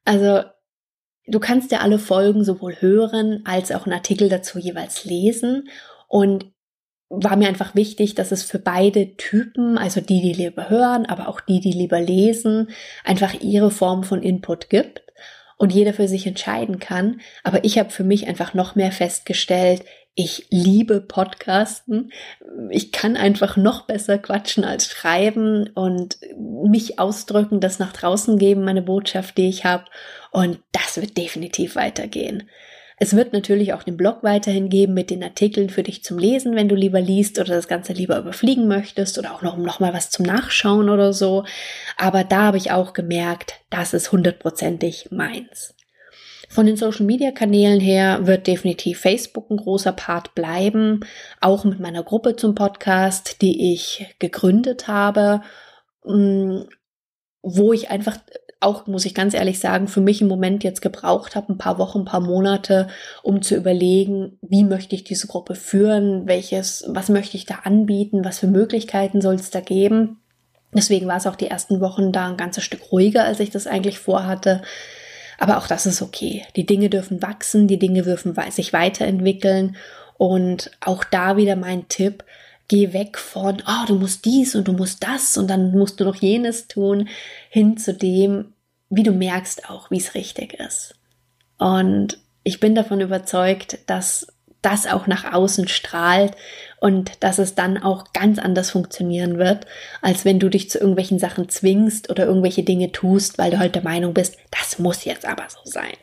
Also 0.06 0.42
du 1.26 1.38
kannst 1.38 1.70
ja 1.70 1.80
alle 1.80 1.98
Folgen 1.98 2.42
sowohl 2.42 2.76
hören 2.80 3.42
als 3.44 3.70
auch 3.72 3.84
einen 3.84 3.92
Artikel 3.92 4.30
dazu 4.30 4.58
jeweils 4.58 5.04
lesen 5.04 5.68
und 6.08 6.50
war 7.10 7.36
mir 7.36 7.48
einfach 7.48 7.74
wichtig, 7.74 8.14
dass 8.14 8.30
es 8.30 8.44
für 8.44 8.60
beide 8.60 9.16
Typen, 9.16 9.76
also 9.76 10.00
die, 10.00 10.22
die 10.22 10.32
lieber 10.32 10.70
hören, 10.70 11.06
aber 11.06 11.28
auch 11.28 11.40
die, 11.40 11.60
die 11.60 11.72
lieber 11.72 12.00
lesen, 12.00 12.70
einfach 13.04 13.34
ihre 13.34 13.72
Form 13.72 14.04
von 14.04 14.22
Input 14.22 14.70
gibt 14.70 15.02
und 15.58 15.72
jeder 15.72 15.92
für 15.92 16.06
sich 16.06 16.26
entscheiden 16.26 16.78
kann. 16.78 17.20
Aber 17.42 17.64
ich 17.64 17.78
habe 17.78 17.90
für 17.90 18.04
mich 18.04 18.28
einfach 18.28 18.54
noch 18.54 18.76
mehr 18.76 18.92
festgestellt, 18.92 19.84
ich 20.14 20.46
liebe 20.50 21.00
Podcasten. 21.00 22.12
Ich 22.70 22.92
kann 22.92 23.16
einfach 23.16 23.56
noch 23.56 23.86
besser 23.86 24.18
quatschen 24.18 24.64
als 24.64 24.86
schreiben 24.86 25.68
und 25.68 26.18
mich 26.36 26.98
ausdrücken, 26.98 27.60
das 27.60 27.78
nach 27.78 27.92
draußen 27.92 28.38
geben, 28.38 28.64
meine 28.64 28.82
Botschaft, 28.82 29.38
die 29.38 29.48
ich 29.48 29.64
habe. 29.64 29.84
Und 30.30 30.60
das 30.72 31.00
wird 31.00 31.16
definitiv 31.16 31.76
weitergehen. 31.76 32.48
Es 33.02 33.16
wird 33.16 33.32
natürlich 33.32 33.72
auch 33.72 33.82
den 33.82 33.96
Blog 33.96 34.18
weiterhin 34.22 34.68
geben 34.68 34.92
mit 34.92 35.08
den 35.08 35.24
Artikeln 35.24 35.70
für 35.70 35.82
dich 35.82 36.04
zum 36.04 36.18
Lesen, 36.18 36.54
wenn 36.54 36.68
du 36.68 36.74
lieber 36.74 37.00
liest 37.00 37.38
oder 37.38 37.54
das 37.54 37.66
Ganze 37.66 37.94
lieber 37.94 38.18
überfliegen 38.18 38.68
möchtest 38.68 39.18
oder 39.18 39.32
auch 39.32 39.40
noch, 39.40 39.56
noch 39.56 39.80
mal 39.80 39.94
was 39.94 40.10
zum 40.10 40.26
Nachschauen 40.26 40.90
oder 40.90 41.14
so. 41.14 41.44
Aber 41.96 42.24
da 42.24 42.42
habe 42.42 42.58
ich 42.58 42.72
auch 42.72 42.92
gemerkt, 42.92 43.54
das 43.70 43.94
ist 43.94 44.12
hundertprozentig 44.12 45.08
meins. 45.10 45.74
Von 46.50 46.66
den 46.66 46.76
Social 46.76 47.06
Media 47.06 47.30
Kanälen 47.30 47.80
her 47.80 48.26
wird 48.26 48.46
definitiv 48.46 49.00
Facebook 49.00 49.50
ein 49.50 49.56
großer 49.56 49.92
Part 49.92 50.34
bleiben, 50.34 51.00
auch 51.40 51.64
mit 51.64 51.80
meiner 51.80 52.02
Gruppe 52.02 52.36
zum 52.36 52.54
Podcast, 52.54 53.40
die 53.40 53.72
ich 53.72 54.14
gegründet 54.18 54.88
habe, 54.88 55.40
mm, 56.04 56.64
wo 57.40 57.72
ich 57.72 57.88
einfach 57.88 58.18
auch, 58.60 58.86
muss 58.86 59.06
ich 59.06 59.14
ganz 59.14 59.32
ehrlich 59.32 59.58
sagen, 59.58 59.88
für 59.88 60.02
mich 60.02 60.20
im 60.20 60.28
Moment 60.28 60.62
jetzt 60.62 60.82
gebraucht 60.82 61.34
habe, 61.34 61.52
ein 61.52 61.58
paar 61.58 61.78
Wochen, 61.78 62.00
ein 62.00 62.04
paar 62.04 62.20
Monate, 62.20 62.88
um 63.22 63.40
zu 63.40 63.56
überlegen, 63.56 64.38
wie 64.42 64.64
möchte 64.64 64.94
ich 64.94 65.02
diese 65.02 65.26
Gruppe 65.26 65.54
führen, 65.54 66.26
welches, 66.26 66.84
was 66.88 67.08
möchte 67.08 67.38
ich 67.38 67.46
da 67.46 67.60
anbieten, 67.64 68.24
was 68.24 68.38
für 68.38 68.46
Möglichkeiten 68.46 69.22
soll 69.22 69.36
es 69.36 69.50
da 69.50 69.60
geben. 69.60 70.20
Deswegen 70.74 71.08
war 71.08 71.16
es 71.16 71.26
auch 71.26 71.36
die 71.36 71.48
ersten 71.48 71.80
Wochen 71.80 72.12
da 72.12 72.28
ein 72.28 72.36
ganzes 72.36 72.62
Stück 72.62 72.92
ruhiger, 72.92 73.24
als 73.24 73.40
ich 73.40 73.50
das 73.50 73.66
eigentlich 73.66 73.98
vorhatte. 73.98 74.62
Aber 75.38 75.56
auch 75.56 75.66
das 75.66 75.86
ist 75.86 76.02
okay. 76.02 76.44
Die 76.54 76.66
Dinge 76.66 76.90
dürfen 76.90 77.22
wachsen, 77.22 77.66
die 77.66 77.78
Dinge 77.78 78.02
dürfen 78.02 78.36
sich 78.50 78.72
weiterentwickeln. 78.74 79.76
Und 80.18 80.70
auch 80.82 81.02
da 81.02 81.38
wieder 81.38 81.56
mein 81.56 81.88
Tipp, 81.88 82.24
geh 82.70 82.92
weg 82.92 83.18
von, 83.18 83.60
oh, 83.66 83.86
du 83.88 83.96
musst 83.96 84.24
dies 84.24 84.54
und 84.54 84.68
du 84.68 84.72
musst 84.72 85.02
das 85.02 85.36
und 85.36 85.48
dann 85.48 85.72
musst 85.72 85.98
du 85.98 86.04
noch 86.04 86.14
jenes 86.14 86.68
tun, 86.68 87.08
hin 87.48 87.76
zu 87.76 87.92
dem, 87.92 88.52
wie 88.88 89.02
du 89.02 89.10
merkst 89.10 89.68
auch, 89.68 89.90
wie 89.90 89.98
es 89.98 90.14
richtig 90.14 90.54
ist. 90.54 90.94
Und 91.58 92.18
ich 92.44 92.60
bin 92.60 92.76
davon 92.76 93.00
überzeugt, 93.00 93.80
dass 93.86 94.28
das 94.62 94.86
auch 94.86 95.08
nach 95.08 95.32
außen 95.32 95.66
strahlt 95.66 96.36
und 96.78 97.10
dass 97.24 97.38
es 97.38 97.56
dann 97.56 97.76
auch 97.76 98.12
ganz 98.12 98.38
anders 98.38 98.70
funktionieren 98.70 99.36
wird, 99.36 99.66
als 100.00 100.24
wenn 100.24 100.38
du 100.38 100.48
dich 100.48 100.70
zu 100.70 100.78
irgendwelchen 100.78 101.18
Sachen 101.18 101.48
zwingst 101.48 102.08
oder 102.08 102.24
irgendwelche 102.24 102.62
Dinge 102.62 102.92
tust, 102.92 103.36
weil 103.36 103.50
du 103.50 103.58
halt 103.58 103.74
der 103.74 103.82
Meinung 103.82 104.14
bist, 104.14 104.36
das 104.52 104.78
muss 104.78 105.04
jetzt 105.04 105.26
aber 105.26 105.46
so 105.48 105.58
sein 105.64 105.96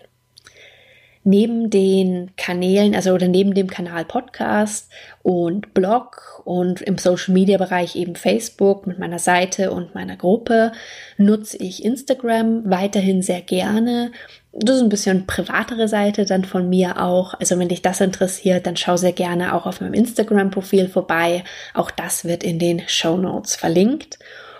neben 1.28 1.70
den 1.70 2.32
Kanälen, 2.38 2.96
also 2.96 3.12
oder 3.12 3.28
neben 3.28 3.54
dem 3.54 3.68
Kanal 3.68 4.06
Podcast 4.06 4.90
und 5.24 5.74
Blog 5.74 6.42
und 6.46 6.82
im 6.82 6.98
Social 6.98 7.34
Media 7.34 7.58
Bereich 7.58 7.98
eben 7.98 8.16
Facebook 8.16 8.88
mit 8.88 8.98
meiner 8.98 9.20
Seite 9.20 9.72
und 9.72 9.94
meiner 9.94 10.16
Gruppe 10.16 10.72
nutze 11.18 11.58
ich 11.58 11.84
Instagram 11.84 12.70
weiterhin 12.70 13.22
sehr 13.22 13.42
gerne. 13.42 14.13
Das 14.54 14.78
ist 14.78 14.84
ein 14.84 14.90
bisschen 14.90 15.28
privatere 15.28 15.90
Seite 15.90 16.26
dann 16.26 16.46
von 16.46 16.70
mir 16.70 17.04
auch. 17.04 17.34
Also 17.34 17.60
wenn 17.60 17.68
dich 17.68 17.82
das 17.82 18.00
interessiert, 18.00 18.66
dann 18.66 18.78
schau 18.78 18.96
sehr 18.96 19.12
gerne 19.12 19.54
auch 19.54 19.66
auf 19.66 19.82
meinem 19.82 19.96
Instagram 19.96 20.50
Profil 20.50 20.88
vorbei. 20.88 21.44
Auch 21.74 21.92
das 21.92 22.24
wird 22.24 22.46
in 22.46 22.58
den 22.58 22.84
Show 22.88 23.18
Notes 23.18 23.58
verlinkt 23.58 24.18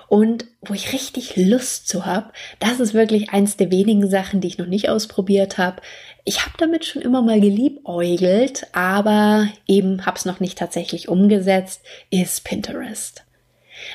und 0.08 0.46
wo 0.62 0.74
ich 0.74 0.94
richtig 0.94 1.36
Lust 1.36 1.88
zu 1.88 2.06
habe. 2.06 2.32
Das 2.60 2.80
ist 2.80 2.94
wirklich 2.94 3.32
eins 3.32 3.58
der 3.58 3.72
wenigen 3.72 4.10
Sachen, 4.10 4.42
die 4.42 4.48
ich 4.48 4.58
noch 4.58 4.66
nicht 4.68 4.90
ausprobiert 4.90 5.58
habe. 5.58 5.82
Ich 6.28 6.42
habe 6.42 6.56
damit 6.58 6.84
schon 6.84 7.02
immer 7.02 7.22
mal 7.22 7.40
geliebäugelt, 7.40 8.68
aber 8.74 9.48
eben 9.66 10.06
habe 10.06 10.18
es 10.18 10.26
noch 10.26 10.42
nicht 10.42 10.58
tatsächlich 10.58 11.08
umgesetzt, 11.08 11.84
ist 12.10 12.44
Pinterest. 12.44 13.24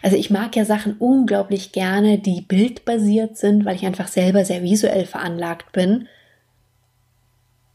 Also 0.03 0.17
ich 0.17 0.31
mag 0.31 0.57
ja 0.57 0.65
Sachen 0.65 0.97
unglaublich 0.99 1.73
gerne, 1.73 2.17
die 2.17 2.41
bildbasiert 2.41 3.37
sind, 3.37 3.67
weil 3.67 3.77
ich 3.77 3.85
einfach 3.85 4.09
selber 4.09 4.47
sehr 4.47 4.63
visuell 4.63 5.05
veranlagt 5.05 5.73
bin. 5.73 6.09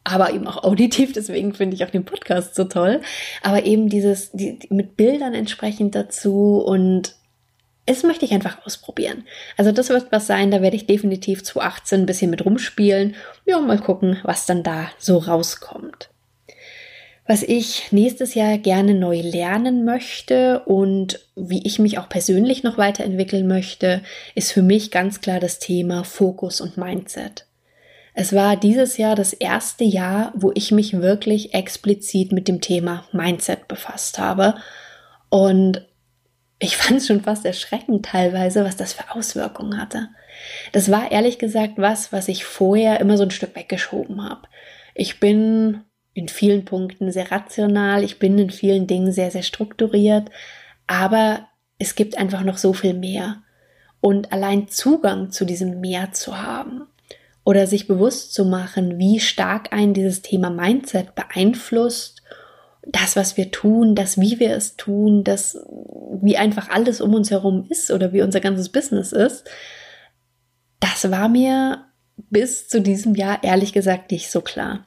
Aber 0.04 0.34
eben 0.34 0.48
auch 0.48 0.64
auditiv, 0.64 1.14
deswegen 1.14 1.54
finde 1.54 1.76
ich 1.76 1.86
auch 1.86 1.92
den 1.92 2.06
Podcast 2.06 2.56
so 2.56 2.64
toll. 2.64 3.02
Aber 3.44 3.64
eben 3.64 3.90
dieses, 3.90 4.32
die, 4.32 4.58
mit 4.72 4.98
Bildern 4.98 5.36
entsprechend 5.36 5.94
dazu 5.94 6.64
und 6.66 7.16
es 7.88 8.04
möchte 8.04 8.26
ich 8.26 8.34
einfach 8.34 8.66
ausprobieren. 8.66 9.24
Also 9.56 9.72
das 9.72 9.90
wird 9.90 10.12
was 10.12 10.28
sein, 10.28 10.52
da 10.52 10.62
werde 10.62 10.76
ich 10.76 10.86
definitiv 10.86 11.44
zu 11.44 11.62
18 11.62 12.02
ein 12.02 12.06
bisschen 12.06 12.30
mit 12.30 12.46
rumspielen. 12.46 13.16
Ja, 13.46 13.60
mal 13.60 13.80
gucken, 13.80 14.20
was 14.24 14.46
dann 14.46 14.62
da 14.62 14.90
so 15.00 15.18
rauskommt. 15.18 16.10
Was 17.26 17.44
ich 17.44 17.92
nächstes 17.92 18.36
Jahr 18.36 18.58
gerne 18.58 18.94
neu 18.94 19.22
lernen 19.22 19.84
möchte 19.84 20.60
und 20.60 21.20
wie 21.36 21.66
ich 21.66 21.80
mich 21.80 21.98
auch 21.98 22.08
persönlich 22.08 22.64
noch 22.64 22.78
weiterentwickeln 22.78 23.48
möchte, 23.48 24.02
ist 24.36 24.52
für 24.52 24.62
mich 24.62 24.92
ganz 24.92 25.20
klar 25.20 25.40
das 25.40 25.60
Thema 25.60 26.04
Fokus 26.04 26.62
und 26.62 26.78
Mindset. 26.78 27.46
Es 28.14 28.34
war 28.34 28.58
dieses 28.58 28.98
Jahr 28.98 29.16
das 29.16 29.32
erste 29.32 29.84
Jahr, 29.84 30.34
wo 30.36 30.52
ich 30.56 30.72
mich 30.72 31.02
wirklich 31.02 31.54
explizit 31.54 32.32
mit 32.32 32.48
dem 32.48 32.62
Thema 32.62 33.06
Mindset 33.12 33.68
befasst 33.68 34.20
habe. 34.20 34.56
Und 35.30 35.86
ich 36.60 36.78
fand 36.78 37.00
es 37.00 37.08
schon 37.08 37.22
fast 37.22 37.46
erschreckend 37.46 38.06
teilweise, 38.06 38.66
was 38.66 38.76
das 38.76 38.94
für 38.94 39.12
Auswirkungen 39.12 39.80
hatte. 39.80 40.10
Das 40.72 40.92
war 40.92 41.12
ehrlich 41.12 41.40
gesagt 41.40 41.74
was, 41.78 42.12
was 42.12 42.28
ich 42.28 42.46
vorher 42.46 43.00
immer 43.00 43.18
so 43.18 43.24
ein 43.24 43.32
Stück 43.32 43.56
weggeschoben 43.56 44.24
habe. 44.24 44.48
Ich 44.96 45.20
bin 45.20 45.82
in 46.14 46.28
vielen 46.28 46.66
Punkten 46.66 47.12
sehr 47.12 47.32
rational, 47.32 48.04
ich 48.04 48.18
bin 48.18 48.40
in 48.40 48.50
vielen 48.50 48.88
Dingen 48.88 49.12
sehr, 49.12 49.30
sehr 49.30 49.44
strukturiert, 49.44 50.30
aber 50.88 51.48
es 51.78 51.94
gibt 51.94 52.18
einfach 52.18 52.42
noch 52.42 52.58
so 52.58 52.74
viel 52.74 52.96
mehr. 52.96 53.44
Und 54.02 54.32
allein 54.32 54.68
Zugang 54.68 55.32
zu 55.32 55.46
diesem 55.46 55.80
Mehr 55.80 56.12
zu 56.14 56.42
haben 56.42 56.88
oder 57.44 57.68
sich 57.68 57.88
bewusst 57.88 58.34
zu 58.34 58.46
machen, 58.46 58.98
wie 58.98 59.20
stark 59.20 59.74
ein 59.74 59.94
dieses 59.94 60.22
Thema 60.22 60.50
Mindset 60.50 61.14
beeinflusst 61.14 62.17
das, 62.92 63.16
was 63.16 63.38
wir 63.38 63.52
tun, 63.52 63.96
das, 63.96 64.20
wie 64.20 64.40
wir 64.40 64.56
es 64.56 64.76
tun, 64.78 65.24
das, 65.24 65.58
wie 66.22 66.38
einfach 66.38 66.70
alles 66.70 67.02
um 67.02 67.14
uns 67.14 67.32
herum 67.32 67.66
ist 67.70 67.92
oder 67.92 68.14
wie 68.14 68.22
unser 68.22 68.40
ganzes 68.40 68.70
Business 68.70 69.12
ist, 69.12 69.46
das 70.80 71.12
war 71.12 71.28
mir 71.28 71.86
bis 72.30 72.68
zu 72.68 72.82
diesem 72.82 73.16
Jahr 73.16 73.44
ehrlich 73.44 73.74
gesagt 73.74 74.12
nicht 74.12 74.32
so 74.32 74.42
klar. 74.42 74.86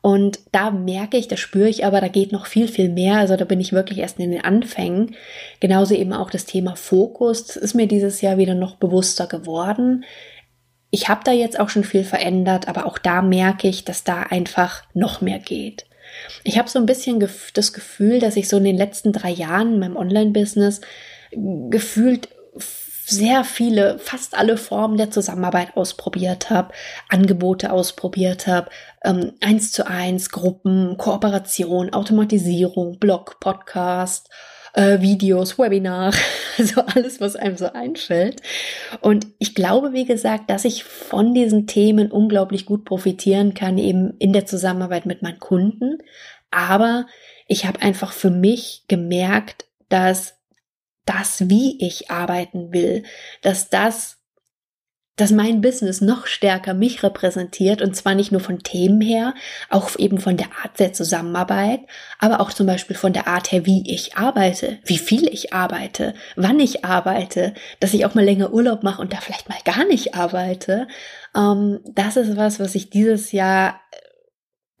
Und 0.00 0.40
da 0.50 0.72
merke 0.72 1.16
ich, 1.16 1.28
da 1.28 1.36
spüre 1.36 1.68
ich 1.68 1.84
aber, 1.84 2.00
da 2.00 2.08
geht 2.08 2.32
noch 2.32 2.46
viel, 2.46 2.66
viel 2.66 2.88
mehr. 2.88 3.18
Also 3.18 3.36
da 3.36 3.44
bin 3.44 3.60
ich 3.60 3.72
wirklich 3.72 3.98
erst 3.98 4.18
in 4.18 4.32
den 4.32 4.44
Anfängen. 4.44 5.14
Genauso 5.60 5.94
eben 5.94 6.12
auch 6.12 6.28
das 6.28 6.44
Thema 6.44 6.74
Fokus. 6.74 7.46
Das 7.46 7.56
ist 7.56 7.74
mir 7.74 7.86
dieses 7.86 8.20
Jahr 8.20 8.36
wieder 8.36 8.56
noch 8.56 8.76
bewusster 8.76 9.28
geworden. 9.28 10.04
Ich 10.90 11.08
habe 11.08 11.20
da 11.24 11.30
jetzt 11.30 11.58
auch 11.58 11.68
schon 11.68 11.84
viel 11.84 12.02
verändert, 12.02 12.66
aber 12.66 12.84
auch 12.84 12.98
da 12.98 13.22
merke 13.22 13.68
ich, 13.68 13.84
dass 13.84 14.02
da 14.02 14.22
einfach 14.22 14.82
noch 14.92 15.20
mehr 15.20 15.38
geht. 15.38 15.86
Ich 16.44 16.58
habe 16.58 16.68
so 16.68 16.78
ein 16.78 16.86
bisschen 16.86 17.26
das 17.54 17.72
Gefühl, 17.72 18.18
dass 18.18 18.36
ich 18.36 18.48
so 18.48 18.56
in 18.58 18.64
den 18.64 18.76
letzten 18.76 19.12
drei 19.12 19.30
Jahren 19.30 19.74
in 19.74 19.78
meinem 19.80 19.96
Online-Business 19.96 20.80
gefühlt 21.70 22.28
sehr 23.04 23.44
viele, 23.44 23.98
fast 23.98 24.36
alle 24.36 24.56
Formen 24.56 24.96
der 24.96 25.10
Zusammenarbeit 25.10 25.76
ausprobiert 25.76 26.50
habe, 26.50 26.72
Angebote 27.08 27.72
ausprobiert 27.72 28.46
habe, 28.46 28.70
ähm, 29.04 29.32
eins 29.40 29.72
zu 29.72 29.86
eins, 29.86 30.30
Gruppen, 30.30 30.96
Kooperation, 30.96 31.92
Automatisierung, 31.92 32.98
Blog, 32.98 33.40
Podcast, 33.40 34.30
äh, 34.72 35.00
Videos, 35.00 35.58
Webinar, 35.58 36.14
also 36.58 36.82
alles, 36.82 37.20
was 37.20 37.36
einem 37.36 37.56
so 37.56 37.72
einfällt. 37.72 38.40
Und 39.00 39.26
ich 39.38 39.54
glaube, 39.54 39.92
wie 39.92 40.04
gesagt, 40.04 40.50
dass 40.50 40.64
ich 40.64 40.84
von 40.84 41.34
diesen 41.34 41.66
Themen 41.66 42.10
unglaublich 42.10 42.66
gut 42.66 42.84
profitieren 42.84 43.54
kann, 43.54 43.78
eben 43.78 44.16
in 44.18 44.32
der 44.32 44.46
Zusammenarbeit 44.46 45.06
mit 45.06 45.22
meinen 45.22 45.38
Kunden. 45.38 45.98
Aber 46.50 47.06
ich 47.46 47.66
habe 47.66 47.82
einfach 47.82 48.12
für 48.12 48.30
mich 48.30 48.84
gemerkt, 48.88 49.66
dass 49.88 50.34
das, 51.04 51.48
wie 51.48 51.84
ich 51.84 52.10
arbeiten 52.10 52.72
will, 52.72 53.02
dass 53.42 53.68
das 53.68 54.21
dass 55.16 55.30
mein 55.30 55.60
Business 55.60 56.00
noch 56.00 56.26
stärker 56.26 56.72
mich 56.72 57.02
repräsentiert 57.02 57.82
und 57.82 57.94
zwar 57.94 58.14
nicht 58.14 58.32
nur 58.32 58.40
von 58.40 58.60
Themen 58.60 59.00
her, 59.00 59.34
auch 59.68 59.90
eben 59.98 60.18
von 60.18 60.36
der 60.36 60.48
Art 60.62 60.78
der 60.78 60.92
Zusammenarbeit, 60.92 61.80
aber 62.18 62.40
auch 62.40 62.52
zum 62.52 62.66
Beispiel 62.66 62.96
von 62.96 63.12
der 63.12 63.26
Art 63.26 63.52
her, 63.52 63.66
wie 63.66 63.84
ich 63.92 64.16
arbeite, 64.16 64.78
wie 64.84 64.98
viel 64.98 65.28
ich 65.28 65.52
arbeite, 65.52 66.14
wann 66.36 66.58
ich 66.60 66.84
arbeite, 66.84 67.52
dass 67.80 67.92
ich 67.94 68.06
auch 68.06 68.14
mal 68.14 68.24
länger 68.24 68.52
Urlaub 68.52 68.82
mache 68.82 69.02
und 69.02 69.12
da 69.12 69.18
vielleicht 69.20 69.48
mal 69.48 69.58
gar 69.64 69.84
nicht 69.84 70.14
arbeite. 70.14 70.88
Ähm, 71.36 71.80
das 71.84 72.16
ist 72.16 72.36
was, 72.36 72.58
was 72.58 72.74
ich 72.74 72.88
dieses 72.88 73.32
Jahr 73.32 73.80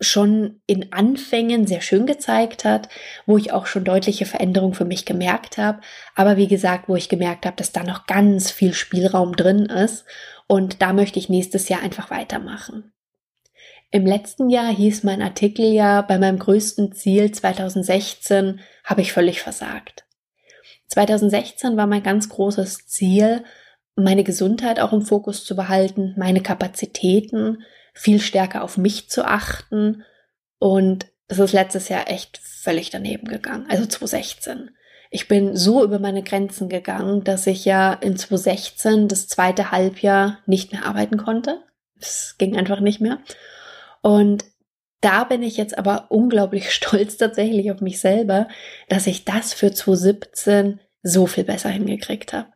schon 0.02 0.60
in 0.66 0.92
Anfängen 0.92 1.66
sehr 1.66 1.80
schön 1.80 2.06
gezeigt 2.06 2.64
hat, 2.64 2.88
wo 3.26 3.38
ich 3.38 3.52
auch 3.52 3.66
schon 3.66 3.84
deutliche 3.84 4.26
Veränderungen 4.26 4.74
für 4.74 4.84
mich 4.84 5.04
gemerkt 5.04 5.58
habe. 5.58 5.80
Aber 6.14 6.36
wie 6.36 6.48
gesagt, 6.48 6.88
wo 6.88 6.96
ich 6.96 7.08
gemerkt 7.08 7.46
habe, 7.46 7.56
dass 7.56 7.72
da 7.72 7.82
noch 7.82 8.06
ganz 8.06 8.50
viel 8.50 8.74
Spielraum 8.74 9.36
drin 9.36 9.66
ist. 9.66 10.04
Und 10.46 10.82
da 10.82 10.92
möchte 10.92 11.18
ich 11.18 11.28
nächstes 11.28 11.68
Jahr 11.68 11.82
einfach 11.82 12.10
weitermachen. 12.10 12.92
Im 13.90 14.06
letzten 14.06 14.48
Jahr 14.48 14.74
hieß 14.74 15.04
mein 15.04 15.22
Artikel 15.22 15.66
ja, 15.66 16.02
bei 16.02 16.18
meinem 16.18 16.38
größten 16.38 16.92
Ziel 16.92 17.30
2016 17.30 18.60
habe 18.84 19.02
ich 19.02 19.12
völlig 19.12 19.40
versagt. 19.42 20.06
2016 20.88 21.76
war 21.76 21.86
mein 21.86 22.02
ganz 22.02 22.28
großes 22.28 22.86
Ziel, 22.86 23.44
meine 23.94 24.24
Gesundheit 24.24 24.80
auch 24.80 24.92
im 24.92 25.02
Fokus 25.02 25.44
zu 25.44 25.54
behalten, 25.54 26.14
meine 26.16 26.42
Kapazitäten, 26.42 27.62
viel 27.92 28.20
stärker 28.20 28.62
auf 28.62 28.76
mich 28.76 29.08
zu 29.08 29.24
achten. 29.24 30.04
Und 30.58 31.06
es 31.28 31.38
ist 31.38 31.52
letztes 31.52 31.88
Jahr 31.88 32.10
echt 32.10 32.38
völlig 32.38 32.90
daneben 32.90 33.26
gegangen, 33.26 33.66
also 33.68 33.86
2016. 33.86 34.70
Ich 35.10 35.28
bin 35.28 35.56
so 35.56 35.84
über 35.84 35.98
meine 35.98 36.22
Grenzen 36.22 36.68
gegangen, 36.70 37.22
dass 37.22 37.46
ich 37.46 37.64
ja 37.64 37.92
in 37.92 38.16
2016 38.16 39.08
das 39.08 39.28
zweite 39.28 39.70
Halbjahr 39.70 40.38
nicht 40.46 40.72
mehr 40.72 40.86
arbeiten 40.86 41.18
konnte. 41.18 41.62
Es 42.00 42.36
ging 42.38 42.56
einfach 42.56 42.80
nicht 42.80 43.00
mehr. 43.00 43.18
Und 44.00 44.44
da 45.02 45.24
bin 45.24 45.42
ich 45.42 45.56
jetzt 45.56 45.76
aber 45.76 46.06
unglaublich 46.10 46.70
stolz 46.74 47.18
tatsächlich 47.18 47.70
auf 47.70 47.80
mich 47.80 48.00
selber, 48.00 48.48
dass 48.88 49.06
ich 49.06 49.24
das 49.24 49.52
für 49.52 49.72
2017 49.72 50.80
so 51.02 51.26
viel 51.26 51.44
besser 51.44 51.68
hingekriegt 51.68 52.32
habe. 52.32 52.51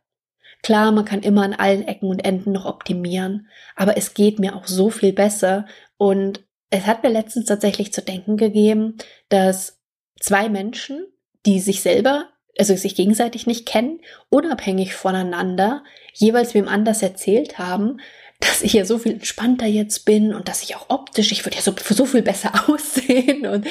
Klar, 0.62 0.92
man 0.92 1.04
kann 1.04 1.22
immer 1.22 1.42
an 1.42 1.54
allen 1.54 1.86
Ecken 1.86 2.08
und 2.08 2.24
Enden 2.24 2.52
noch 2.52 2.64
optimieren, 2.64 3.48
aber 3.76 3.96
es 3.96 4.14
geht 4.14 4.38
mir 4.38 4.56
auch 4.56 4.66
so 4.66 4.90
viel 4.90 5.12
besser 5.12 5.66
und 5.96 6.44
es 6.70 6.86
hat 6.86 7.02
mir 7.02 7.10
letztens 7.10 7.46
tatsächlich 7.46 7.92
zu 7.92 8.02
denken 8.02 8.36
gegeben, 8.36 8.96
dass 9.28 9.78
zwei 10.20 10.48
Menschen, 10.48 11.06
die 11.44 11.60
sich 11.60 11.82
selber, 11.82 12.28
also 12.58 12.74
sich 12.74 12.94
gegenseitig 12.94 13.46
nicht 13.46 13.66
kennen, 13.66 14.00
unabhängig 14.30 14.94
voneinander, 14.94 15.84
jeweils 16.12 16.54
wem 16.54 16.68
anders 16.68 17.02
erzählt 17.02 17.58
haben, 17.58 17.98
dass 18.40 18.62
ich 18.62 18.74
ja 18.74 18.84
so 18.84 18.98
viel 18.98 19.12
entspannter 19.12 19.66
jetzt 19.66 20.04
bin 20.04 20.34
und 20.34 20.48
dass 20.48 20.62
ich 20.62 20.76
auch 20.76 20.90
optisch, 20.90 21.32
ich 21.32 21.44
würde 21.44 21.56
ja 21.56 21.62
so, 21.62 21.74
so 21.78 22.04
viel 22.04 22.22
besser 22.22 22.52
aussehen 22.68 23.46
und 23.46 23.66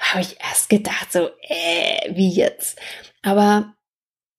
habe 0.00 0.20
ich 0.20 0.36
erst 0.40 0.68
gedacht, 0.68 1.12
so, 1.12 1.28
äh, 1.42 2.14
wie 2.14 2.30
jetzt? 2.30 2.78
Aber 3.22 3.74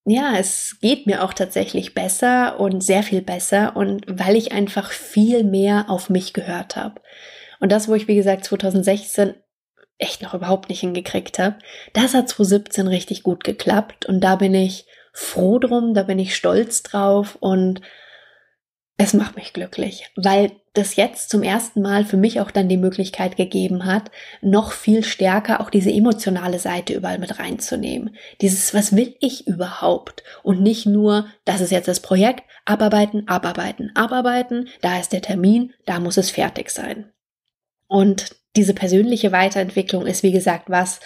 ja, 0.05 0.35
es 0.37 0.77
geht 0.81 1.05
mir 1.05 1.23
auch 1.23 1.33
tatsächlich 1.33 1.93
besser 1.93 2.59
und 2.59 2.81
sehr 2.81 3.03
viel 3.03 3.21
besser 3.21 3.75
und 3.75 4.05
weil 4.07 4.35
ich 4.35 4.51
einfach 4.51 4.91
viel 4.91 5.43
mehr 5.43 5.85
auf 5.89 6.09
mich 6.09 6.33
gehört 6.33 6.75
habe. 6.75 7.01
Und 7.59 7.71
das, 7.71 7.87
wo 7.87 7.93
ich, 7.93 8.07
wie 8.07 8.15
gesagt, 8.15 8.43
2016 8.45 9.35
echt 9.99 10.23
noch 10.23 10.33
überhaupt 10.33 10.69
nicht 10.69 10.79
hingekriegt 10.79 11.37
habe, 11.37 11.57
das 11.93 12.15
hat 12.15 12.27
2017 12.29 12.87
richtig 12.87 13.21
gut 13.21 13.43
geklappt 13.43 14.07
und 14.07 14.21
da 14.21 14.35
bin 14.35 14.55
ich 14.55 14.87
froh 15.13 15.59
drum, 15.59 15.93
da 15.93 16.03
bin 16.03 16.17
ich 16.17 16.35
stolz 16.35 16.81
drauf 16.81 17.37
und 17.39 17.81
es 19.03 19.13
macht 19.13 19.35
mich 19.35 19.53
glücklich, 19.53 20.09
weil 20.15 20.51
das 20.73 20.95
jetzt 20.95 21.29
zum 21.29 21.43
ersten 21.43 21.81
Mal 21.81 22.05
für 22.05 22.17
mich 22.17 22.39
auch 22.39 22.51
dann 22.51 22.69
die 22.69 22.77
Möglichkeit 22.77 23.35
gegeben 23.35 23.85
hat, 23.85 24.11
noch 24.41 24.71
viel 24.71 25.03
stärker 25.03 25.59
auch 25.59 25.69
diese 25.69 25.91
emotionale 25.91 26.59
Seite 26.59 26.93
überall 26.93 27.19
mit 27.19 27.39
reinzunehmen. 27.39 28.15
Dieses, 28.39 28.73
was 28.73 28.95
will 28.95 29.15
ich 29.19 29.47
überhaupt? 29.47 30.23
Und 30.43 30.61
nicht 30.61 30.85
nur, 30.85 31.25
das 31.45 31.61
ist 31.61 31.71
jetzt 31.71 31.87
das 31.87 31.99
Projekt, 31.99 32.43
abarbeiten, 32.65 33.27
abarbeiten, 33.27 33.91
abarbeiten, 33.95 34.69
da 34.81 34.99
ist 34.99 35.11
der 35.11 35.21
Termin, 35.21 35.73
da 35.85 35.99
muss 35.99 36.17
es 36.17 36.29
fertig 36.29 36.69
sein. 36.69 37.11
Und 37.87 38.35
diese 38.55 38.73
persönliche 38.73 39.31
Weiterentwicklung 39.31 40.05
ist, 40.05 40.23
wie 40.23 40.31
gesagt, 40.31 40.69
was, 40.69 40.99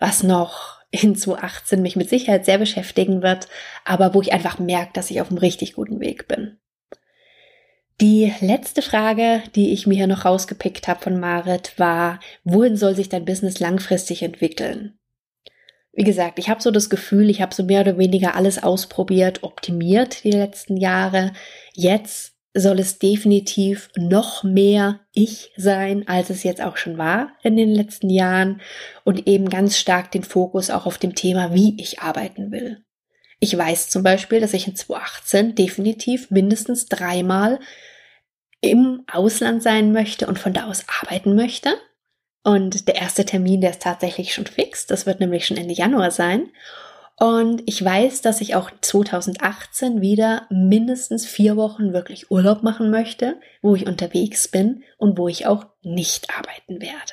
was 0.00 0.22
noch 0.22 0.80
in 0.90 1.16
2018 1.16 1.80
mich 1.80 1.96
mit 1.96 2.08
Sicherheit 2.08 2.44
sehr 2.44 2.58
beschäftigen 2.58 3.22
wird, 3.22 3.48
aber 3.84 4.14
wo 4.14 4.20
ich 4.20 4.32
einfach 4.32 4.58
merke, 4.58 4.92
dass 4.94 5.10
ich 5.10 5.20
auf 5.20 5.30
einem 5.30 5.38
richtig 5.38 5.74
guten 5.74 6.00
Weg 6.00 6.28
bin. 6.28 6.58
Die 8.00 8.32
letzte 8.40 8.82
Frage, 8.82 9.42
die 9.54 9.72
ich 9.72 9.86
mir 9.86 9.94
hier 9.94 10.06
noch 10.06 10.24
rausgepickt 10.24 10.88
habe 10.88 11.00
von 11.00 11.20
Marit, 11.20 11.74
war, 11.78 12.20
wohin 12.42 12.76
soll 12.76 12.96
sich 12.96 13.08
dein 13.08 13.24
Business 13.24 13.60
langfristig 13.60 14.22
entwickeln? 14.22 14.98
Wie 15.92 16.04
gesagt, 16.04 16.38
ich 16.38 16.48
habe 16.48 16.62
so 16.62 16.70
das 16.70 16.88
Gefühl, 16.88 17.28
ich 17.28 17.42
habe 17.42 17.54
so 17.54 17.64
mehr 17.64 17.82
oder 17.82 17.98
weniger 17.98 18.34
alles 18.34 18.62
ausprobiert, 18.62 19.42
optimiert 19.42 20.24
die 20.24 20.30
letzten 20.30 20.78
Jahre. 20.78 21.32
Jetzt 21.74 22.32
soll 22.54 22.80
es 22.80 22.98
definitiv 22.98 23.90
noch 23.96 24.42
mehr 24.42 25.00
ich 25.12 25.52
sein, 25.56 26.08
als 26.08 26.30
es 26.30 26.42
jetzt 26.42 26.62
auch 26.62 26.76
schon 26.78 26.98
war 26.98 27.32
in 27.42 27.56
den 27.56 27.70
letzten 27.70 28.10
Jahren 28.10 28.60
und 29.04 29.26
eben 29.26 29.48
ganz 29.48 29.78
stark 29.78 30.10
den 30.10 30.24
Fokus 30.24 30.70
auch 30.70 30.86
auf 30.86 30.98
dem 30.98 31.14
Thema, 31.14 31.54
wie 31.54 31.80
ich 31.80 32.00
arbeiten 32.00 32.50
will. 32.50 32.82
Ich 33.44 33.58
weiß 33.58 33.88
zum 33.88 34.04
Beispiel, 34.04 34.38
dass 34.38 34.54
ich 34.54 34.68
in 34.68 34.76
2018 34.76 35.56
definitiv 35.56 36.30
mindestens 36.30 36.86
dreimal 36.86 37.58
im 38.60 39.02
Ausland 39.10 39.64
sein 39.64 39.90
möchte 39.90 40.28
und 40.28 40.38
von 40.38 40.52
da 40.52 40.66
aus 40.66 40.84
arbeiten 41.00 41.34
möchte. 41.34 41.74
Und 42.44 42.86
der 42.86 42.94
erste 42.94 43.24
Termin, 43.24 43.60
der 43.60 43.70
ist 43.70 43.82
tatsächlich 43.82 44.32
schon 44.32 44.46
fix. 44.46 44.86
Das 44.86 45.06
wird 45.06 45.18
nämlich 45.18 45.44
schon 45.44 45.56
Ende 45.56 45.74
Januar 45.74 46.12
sein. 46.12 46.50
Und 47.18 47.64
ich 47.66 47.84
weiß, 47.84 48.22
dass 48.22 48.40
ich 48.40 48.54
auch 48.54 48.70
2018 48.80 50.00
wieder 50.00 50.46
mindestens 50.48 51.26
vier 51.26 51.56
Wochen 51.56 51.92
wirklich 51.92 52.30
Urlaub 52.30 52.62
machen 52.62 52.92
möchte, 52.92 53.40
wo 53.60 53.74
ich 53.74 53.88
unterwegs 53.88 54.46
bin 54.46 54.84
und 54.98 55.18
wo 55.18 55.26
ich 55.26 55.46
auch 55.46 55.66
nicht 55.82 56.30
arbeiten 56.30 56.80
werde. 56.80 57.12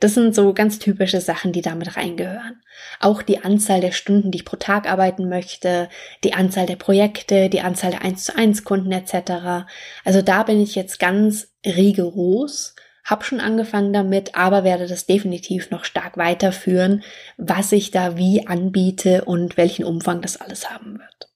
Das 0.00 0.14
sind 0.14 0.34
so 0.34 0.52
ganz 0.54 0.78
typische 0.78 1.20
Sachen, 1.20 1.52
die 1.52 1.62
damit 1.62 1.96
reingehören. 1.96 2.62
Auch 2.98 3.22
die 3.22 3.44
Anzahl 3.44 3.80
der 3.80 3.92
Stunden, 3.92 4.30
die 4.30 4.38
ich 4.38 4.44
pro 4.44 4.56
Tag 4.56 4.90
arbeiten 4.90 5.28
möchte, 5.28 5.88
die 6.24 6.34
Anzahl 6.34 6.66
der 6.66 6.76
Projekte, 6.76 7.48
die 7.48 7.60
Anzahl 7.60 7.92
der 7.92 8.02
1 8.02 8.24
zu 8.24 8.36
1 8.36 8.64
Kunden 8.64 8.90
etc. 8.90 9.66
Also 10.04 10.22
da 10.22 10.42
bin 10.42 10.60
ich 10.60 10.74
jetzt 10.74 10.98
ganz 10.98 11.52
rigoros, 11.64 12.74
hab 13.04 13.24
schon 13.24 13.40
angefangen 13.40 13.92
damit, 13.92 14.34
aber 14.34 14.64
werde 14.64 14.86
das 14.86 15.06
definitiv 15.06 15.70
noch 15.70 15.84
stark 15.84 16.16
weiterführen, 16.16 17.02
was 17.36 17.72
ich 17.72 17.90
da 17.90 18.16
wie 18.16 18.46
anbiete 18.46 19.24
und 19.24 19.56
welchen 19.56 19.84
Umfang 19.84 20.22
das 20.22 20.40
alles 20.40 20.70
haben 20.70 20.98
wird. 20.98 21.28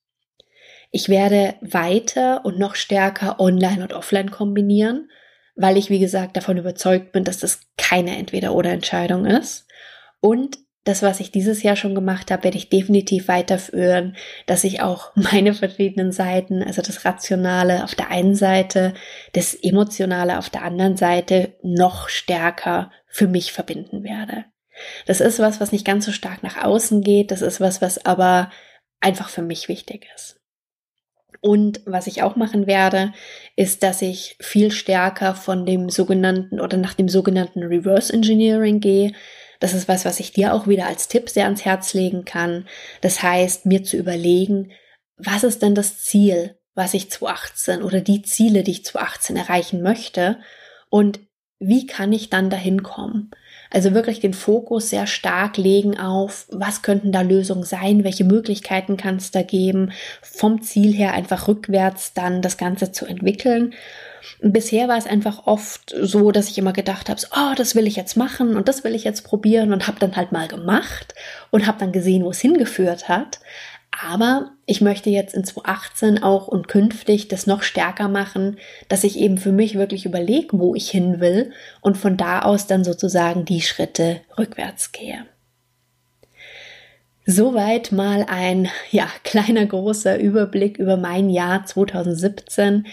Ich 0.91 1.09
werde 1.09 1.55
weiter 1.61 2.45
und 2.45 2.59
noch 2.59 2.75
stärker 2.75 3.39
online 3.39 3.83
und 3.83 3.93
offline 3.93 4.31
kombinieren 4.31 5.11
weil 5.57 5.77
ich, 5.77 5.91
wie 5.91 5.99
gesagt, 5.99 6.37
davon 6.37 6.59
überzeugt 6.59 7.13
bin, 7.13 7.25
dass 7.25 7.39
das 7.39 7.61
keine 7.77 8.17
Entweder-oder-Entscheidung 8.17 9.27
ist. 9.27 9.67
Und 10.21 10.59
das, 10.85 11.03
was 11.03 11.19
ich 11.19 11.33
dieses 11.33 11.65
Jahr 11.65 11.75
schon 11.75 11.97
gemacht 11.97 12.31
habe, 12.31 12.45
werde 12.45 12.59
ich 12.59 12.69
definitiv 12.69 13.27
weiterführen, 13.27 14.17
dass 14.47 14.63
ich 14.63 14.83
auch 14.83 15.11
meine 15.17 15.53
verschiedenen 15.53 16.13
Seiten, 16.13 16.63
also 16.63 16.81
das 16.81 17.05
Rationale 17.05 17.83
auf 17.83 17.95
der 17.95 18.11
einen 18.11 18.37
Seite, 18.37 18.95
das 19.33 19.55
Emotionale 19.55 20.39
auf 20.39 20.49
der 20.49 20.63
anderen 20.63 20.97
Seite, 20.97 21.55
noch 21.63 22.09
stärker 22.09 22.93
für 23.09 23.27
mich 23.27 23.53
verbinden 23.53 24.05
werde. 24.05 24.45
Das 25.07 25.21
ist 25.21 25.39
was, 25.39 25.61
was 25.61 25.73
nicht 25.73 25.87
ganz 25.87 26.05
so 26.05 26.13
stark 26.13 26.43
nach 26.43 26.63
außen 26.63 27.01
geht, 27.03 27.31
das 27.31 27.43
ist 27.43 27.61
was, 27.61 27.81
was 27.81 28.05
aber 28.05 28.51
einfach 29.01 29.29
für 29.29 29.43
mich 29.43 29.69
wichtig 29.69 30.07
ist. 30.15 30.36
Und 31.47 31.81
was 31.87 32.09
ich 32.09 32.25
auch 32.25 32.35
machen 32.35 32.67
werde, 32.67 33.13
ist, 33.55 33.85
dass 33.85 34.03
ich 34.03 34.37
viel 34.41 34.73
stärker 34.73 35.37
von 35.37 35.65
dem 35.65 35.91
sogenannten 35.91 36.59
oder 36.59 36.77
nach 36.77 36.95
dem 36.95 37.09
sogenannten 37.09 37.63
Reverse 37.63 38.13
Engineering 38.13 38.81
gehe. 38.81 39.13
Das 39.61 39.73
ist 39.73 39.87
was, 39.87 40.05
was 40.05 40.19
ich 40.19 40.33
dir 40.33 40.53
auch 40.53 40.67
wieder 40.67 40.89
als 40.89 41.07
Tipp 41.07 41.31
sehr 41.31 41.45
ans 41.45 41.65
Herz 41.65 41.95
legen 41.95 42.25
kann. 42.25 42.67
Das 43.01 43.23
heißt, 43.23 43.65
mir 43.65 43.85
zu 43.85 43.97
überlegen, 43.97 44.73
was 45.19 45.45
ist 45.45 45.63
denn 45.63 45.77
das 45.77 46.03
Ziel, 46.03 46.59
was 46.75 46.95
ich 46.95 47.13
zu 47.13 47.29
18 47.29 47.85
oder 47.85 48.01
die 48.01 48.23
Ziele, 48.23 48.65
die 48.65 48.73
ich 48.73 48.85
zu 48.85 48.99
18 48.99 49.37
erreichen 49.37 49.83
möchte 49.83 50.41
und 50.91 51.21
wie 51.61 51.87
kann 51.87 52.13
ich 52.13 52.29
dann 52.29 52.51
dahin 52.51 52.83
kommen? 52.83 53.31
Also 53.71 53.95
wirklich 53.95 54.21
den 54.21 54.35
Fokus 54.35 54.91
sehr 54.91 55.07
stark 55.07 55.57
legen 55.57 55.99
auf, 55.99 56.47
was 56.51 56.83
könnten 56.83 57.13
da 57.13 57.23
Lösungen 57.23 57.65
sein, 57.65 58.05
welche 58.05 58.25
Möglichkeiten 58.25 58.97
kann 58.97 59.17
es 59.17 59.31
da 59.31 59.43
geben, 59.43 59.93
vom 60.23 60.63
Ziel 60.63 60.93
her 60.93 61.13
einfach 61.13 61.49
rückwärts 61.49 62.13
dann 62.15 62.43
das 62.43 62.57
Ganze 62.57 62.93
zu 62.93 63.07
entwickeln. 63.07 63.75
Bisher 64.41 64.89
war 64.89 64.99
es 64.99 65.07
einfach 65.07 65.47
oft 65.47 65.95
so, 66.01 66.33
dass 66.33 66.49
ich 66.49 66.59
immer 66.59 66.73
gedacht 66.73 67.09
habe, 67.09 67.21
oh, 67.33 67.55
das 67.57 67.75
will 67.75 67.87
ich 67.87 67.97
jetzt 67.97 68.17
machen 68.17 68.57
und 68.57 68.69
das 68.69 68.85
will 68.85 68.95
ich 68.95 69.05
jetzt 69.05 69.23
probieren 69.23 69.73
und 69.73 69.87
habe 69.87 70.01
dann 70.01 70.17
halt 70.17 70.33
mal 70.33 70.49
gemacht 70.49 71.15
und 71.51 71.67
habe 71.67 71.79
dann 71.79 71.93
gesehen, 71.93 72.25
wo 72.25 72.31
es 72.31 72.41
hingeführt 72.41 73.09
hat. 73.09 73.41
Aber 74.05 74.51
ich 74.67 74.81
möchte 74.81 75.09
jetzt 75.09 75.35
in 75.35 75.45
2018 75.45 76.23
auch 76.23 76.49
und 76.49 76.69
künftig 76.69 77.29
das 77.29 77.47
noch 77.47 77.63
stärker 77.63 78.09
machen, 78.09 78.59
dass 78.89 79.05
ich 79.05 79.19
eben 79.19 79.39
für 79.39 79.53
mich 79.53 79.77
wirklich 79.77 80.05
überlege, 80.05 80.59
wo 80.59 80.75
ich 80.75 80.91
hin 80.91 81.21
will 81.21 81.53
und 81.81 81.97
von 81.97 82.17
da 82.17 82.43
aus 82.43 82.67
dann 82.67 82.85
sozusagen 82.85 83.45
die 83.45 83.63
Schritte 83.63 84.21
rückwärts 84.37 84.93
gehe. 84.93 85.25
Soweit 87.25 87.91
mal 87.91 88.27
ein 88.29 88.69
ja, 88.91 89.09
kleiner 89.25 89.65
großer 89.65 90.19
Überblick 90.19 90.79
über 90.79 90.97
mein 90.97 91.31
Jahr 91.31 91.65
2017. 91.65 92.87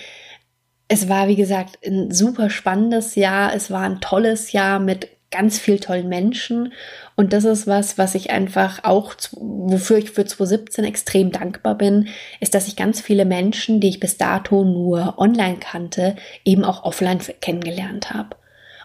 Es 0.87 1.09
war, 1.09 1.27
wie 1.27 1.35
gesagt, 1.35 1.79
ein 1.85 2.11
super 2.11 2.49
spannendes 2.49 3.15
Jahr. 3.15 3.53
Es 3.53 3.69
war 3.69 3.81
ein 3.81 3.99
tolles 3.99 4.53
Jahr 4.53 4.79
mit 4.79 5.09
ganz 5.34 5.60
viel 5.60 5.80
tollen 5.80 6.08
Menschen. 6.08 6.74
Und 7.15 7.34
das 7.34 7.43
ist 7.43 7.67
was, 7.67 7.98
was 7.98 8.15
ich 8.15 8.30
einfach 8.30 8.84
auch, 8.84 9.15
wofür 9.34 9.98
ich 9.98 10.12
für 10.12 10.26
2017 10.26 10.86
extrem 10.86 11.32
dankbar 11.32 11.76
bin, 11.76 12.08
ist, 12.39 12.54
dass 12.54 12.67
ich 12.67 12.76
ganz 12.76 13.02
viele 13.02 13.26
Menschen, 13.26 13.80
die 13.80 13.89
ich 13.89 14.00
bis 14.00 14.17
dato 14.17 14.63
nur 14.63 15.17
online 15.17 15.58
kannte, 15.58 16.15
eben 16.46 16.63
auch 16.63 16.84
offline 16.84 17.19
kennengelernt 17.41 18.13
habe. 18.13 18.36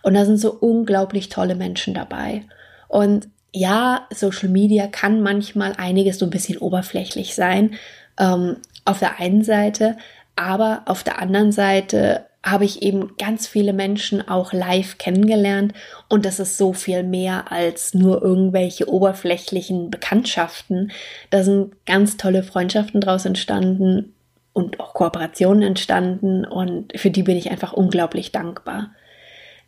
Und 0.03 0.15
da 0.15 0.25
sind 0.25 0.39
so 0.39 0.53
unglaublich 0.53 1.29
tolle 1.29 1.55
Menschen 1.55 1.95
dabei. 1.95 2.45
Und 2.89 3.29
ja, 3.53 4.07
Social 4.11 4.49
Media 4.49 4.87
kann 4.87 5.21
manchmal 5.21 5.75
einiges 5.77 6.19
so 6.19 6.27
ein 6.27 6.31
bisschen 6.31 6.59
oberflächlich 6.59 7.35
sein, 7.35 7.75
ähm, 8.19 8.57
auf 8.85 9.01
der 9.01 9.21
einen 9.21 9.45
Seite, 9.45 9.97
aber 10.37 10.83
auf 10.87 11.03
der 11.03 11.21
anderen 11.21 11.53
Seite 11.53 12.28
habe 12.43 12.65
ich 12.65 12.83
eben 12.83 13.17
ganz 13.19 13.47
viele 13.47 13.73
Menschen 13.73 14.27
auch 14.27 14.53
live 14.53 14.99
kennengelernt 14.99 15.73
und 16.09 16.25
das 16.25 16.39
ist 16.39 16.57
so 16.57 16.73
viel 16.73 17.03
mehr 17.03 17.51
als 17.51 17.95
nur 17.95 18.23
irgendwelche 18.23 18.89
oberflächlichen 18.89 19.91
Bekanntschaften. 19.91 20.93
Da 21.31 21.43
sind 21.43 21.85
ganz 21.85 22.17
tolle 22.17 22.43
Freundschaften 22.43 23.01
draus 23.01 23.25
entstanden 23.25 24.15
und 24.53 24.81
auch 24.81 24.95
Kooperationen 24.95 25.63
entstanden 25.63 26.45
und 26.45 26.99
für 26.99 27.11
die 27.11 27.25
bin 27.25 27.37
ich 27.37 27.51
einfach 27.51 27.73
unglaublich 27.73 28.33
dankbar. 28.33 28.93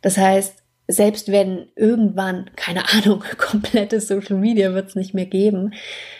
Das 0.01 0.17
heißt, 0.17 0.61
selbst 0.87 1.31
wenn 1.31 1.67
irgendwann, 1.75 2.49
keine 2.55 2.83
Ahnung, 2.93 3.23
komplettes 3.37 4.07
Social 4.07 4.37
Media 4.37 4.73
wird 4.73 4.89
es 4.89 4.95
nicht 4.95 5.13
mehr 5.13 5.25
geben, 5.25 5.73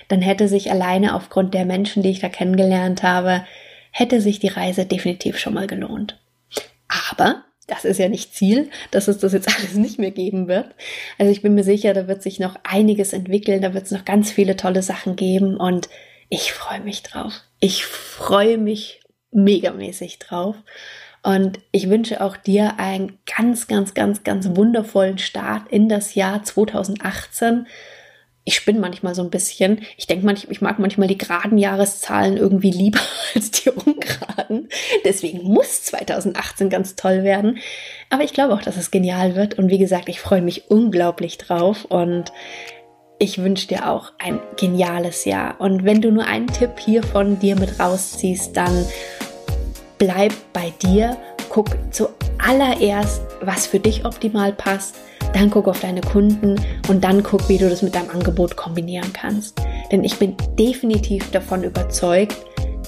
dann 0.08 0.22
hätte 0.22 0.48
sich 0.48 0.72
alleine 0.72 1.16
aufgrund 1.16 1.54
der 1.54 1.66
Menschen, 1.66 2.04
die 2.04 2.12
ich 2.12 2.20
da 2.20 2.30
kennengelernt 2.30 3.04
habe, 3.04 3.46
hätte 3.92 4.22
sich 4.22 4.40
die 4.40 4.48
Reise 4.48 4.86
definitiv 4.86 5.38
schon 5.38 5.54
mal 5.54 5.68
gelohnt. 5.68 6.21
Aber 7.10 7.44
das 7.68 7.86
ist 7.86 8.00
ja 8.00 8.10
nicht 8.10 8.36
Ziel, 8.36 8.70
dass 8.92 9.08
es 9.08 9.20
das 9.20 9.34
jetzt 9.34 9.48
alles 9.58 9.76
nicht 9.76 9.98
mehr 9.98 10.12
geben 10.12 10.48
wird. 10.48 10.76
Also 11.18 11.32
ich 11.32 11.42
bin 11.42 11.56
mir 11.56 11.64
sicher, 11.64 11.94
da 11.94 12.08
wird 12.08 12.22
sich 12.22 12.40
noch 12.40 12.56
einiges 12.64 13.14
entwickeln, 13.14 13.62
da 13.62 13.74
wird 13.74 13.86
es 13.86 13.92
noch 13.92 14.06
ganz 14.06 14.32
viele 14.32 14.56
tolle 14.56 14.84
Sachen 14.84 15.16
geben 15.16 15.58
und 15.58 15.90
ich 16.30 16.54
freue 16.54 16.82
mich 16.82 17.04
drauf. 17.04 17.34
Ich 17.60 17.86
freue 17.86 18.58
mich 18.58 19.02
megamäßig 19.32 20.20
drauf. 20.20 20.56
Und 21.24 21.60
ich 21.72 21.90
wünsche 21.90 22.22
auch 22.22 22.36
dir 22.36 22.80
einen 22.80 23.20
ganz, 23.26 23.68
ganz, 23.68 23.94
ganz, 23.94 24.24
ganz 24.24 24.56
wundervollen 24.56 25.20
Start 25.20 25.70
in 25.70 25.88
das 25.88 26.16
Jahr 26.16 26.44
2018. 26.44 27.68
Ich 28.44 28.56
spinne 28.56 28.80
manchmal 28.80 29.14
so 29.14 29.22
ein 29.22 29.30
bisschen. 29.30 29.82
Ich 29.98 30.08
denke 30.08 30.26
manchmal, 30.26 30.52
ich 30.52 30.62
mag 30.62 30.80
manchmal 30.80 31.08
die 31.08 31.18
geraden 31.18 31.60
Jahreszahlen 31.60 32.38
irgendwie 32.38 32.72
lieber 32.72 33.02
als 33.36 33.52
die 33.52 33.70
ungeraden. 33.70 34.41
Deswegen 35.12 35.44
muss 35.44 35.84
2018 35.84 36.70
ganz 36.70 36.96
toll 36.96 37.26
werden. 37.26 37.58
Aber 38.10 38.24
ich 38.24 38.32
glaube 38.32 38.54
auch, 38.54 38.62
dass 38.62 38.78
es 38.78 38.92
genial 38.92 39.36
wird. 39.36 39.60
Und 39.60 39.70
wie 39.70 39.78
gesagt, 39.78 40.08
ich 40.08 40.22
freue 40.22 40.42
mich 40.42 40.72
unglaublich 40.72 41.38
drauf. 41.38 41.84
Und 41.84 42.32
ich 43.20 43.40
wünsche 43.40 43.68
dir 43.68 43.90
auch 43.90 44.14
ein 44.20 44.40
geniales 44.56 45.26
Jahr. 45.26 45.60
Und 45.60 45.84
wenn 45.84 46.02
du 46.02 46.14
nur 46.14 46.26
einen 46.26 46.48
Tipp 46.48 46.80
hier 46.80 47.04
von 47.04 47.40
dir 47.40 47.60
mit 47.60 47.78
rausziehst, 47.78 48.56
dann 48.56 48.86
bleib 49.98 50.32
bei 50.54 50.72
dir, 50.82 51.18
guck 51.50 51.68
zuallererst, 51.92 53.22
was 53.42 53.68
für 53.68 53.80
dich 53.82 54.06
optimal 54.06 54.54
passt, 54.54 54.96
dann 55.34 55.50
guck 55.50 55.68
auf 55.68 55.82
deine 55.82 56.00
Kunden 56.00 56.56
und 56.88 57.04
dann 57.04 57.22
guck, 57.22 57.50
wie 57.50 57.58
du 57.58 57.70
das 57.70 57.82
mit 57.82 57.96
deinem 57.96 58.12
Angebot 58.12 58.56
kombinieren 58.56 59.12
kannst. 59.12 59.62
Denn 59.92 60.06
ich 60.06 60.18
bin 60.18 60.38
definitiv 60.58 61.32
davon 61.32 61.64
überzeugt, 61.64 62.38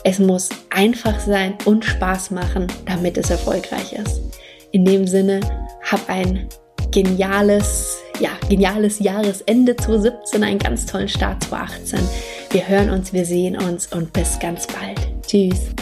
es 0.03 0.19
muss 0.19 0.49
einfach 0.69 1.19
sein 1.19 1.55
und 1.65 1.85
Spaß 1.85 2.31
machen, 2.31 2.67
damit 2.85 3.17
es 3.17 3.29
erfolgreich 3.29 3.93
ist. 3.93 4.21
In 4.71 4.85
dem 4.85 5.07
Sinne, 5.07 5.39
hab 5.89 6.09
ein 6.09 6.47
geniales, 6.91 7.99
ja, 8.19 8.31
geniales 8.49 8.99
Jahresende 8.99 9.75
2017, 9.75 10.43
einen 10.43 10.59
ganz 10.59 10.85
tollen 10.85 11.07
Start 11.07 11.43
2018. 11.43 11.99
Wir 12.51 12.67
hören 12.67 12.89
uns, 12.89 13.13
wir 13.13 13.25
sehen 13.25 13.57
uns 13.57 13.87
und 13.93 14.11
bis 14.13 14.37
ganz 14.39 14.67
bald. 14.67 14.99
Tschüss. 15.25 15.73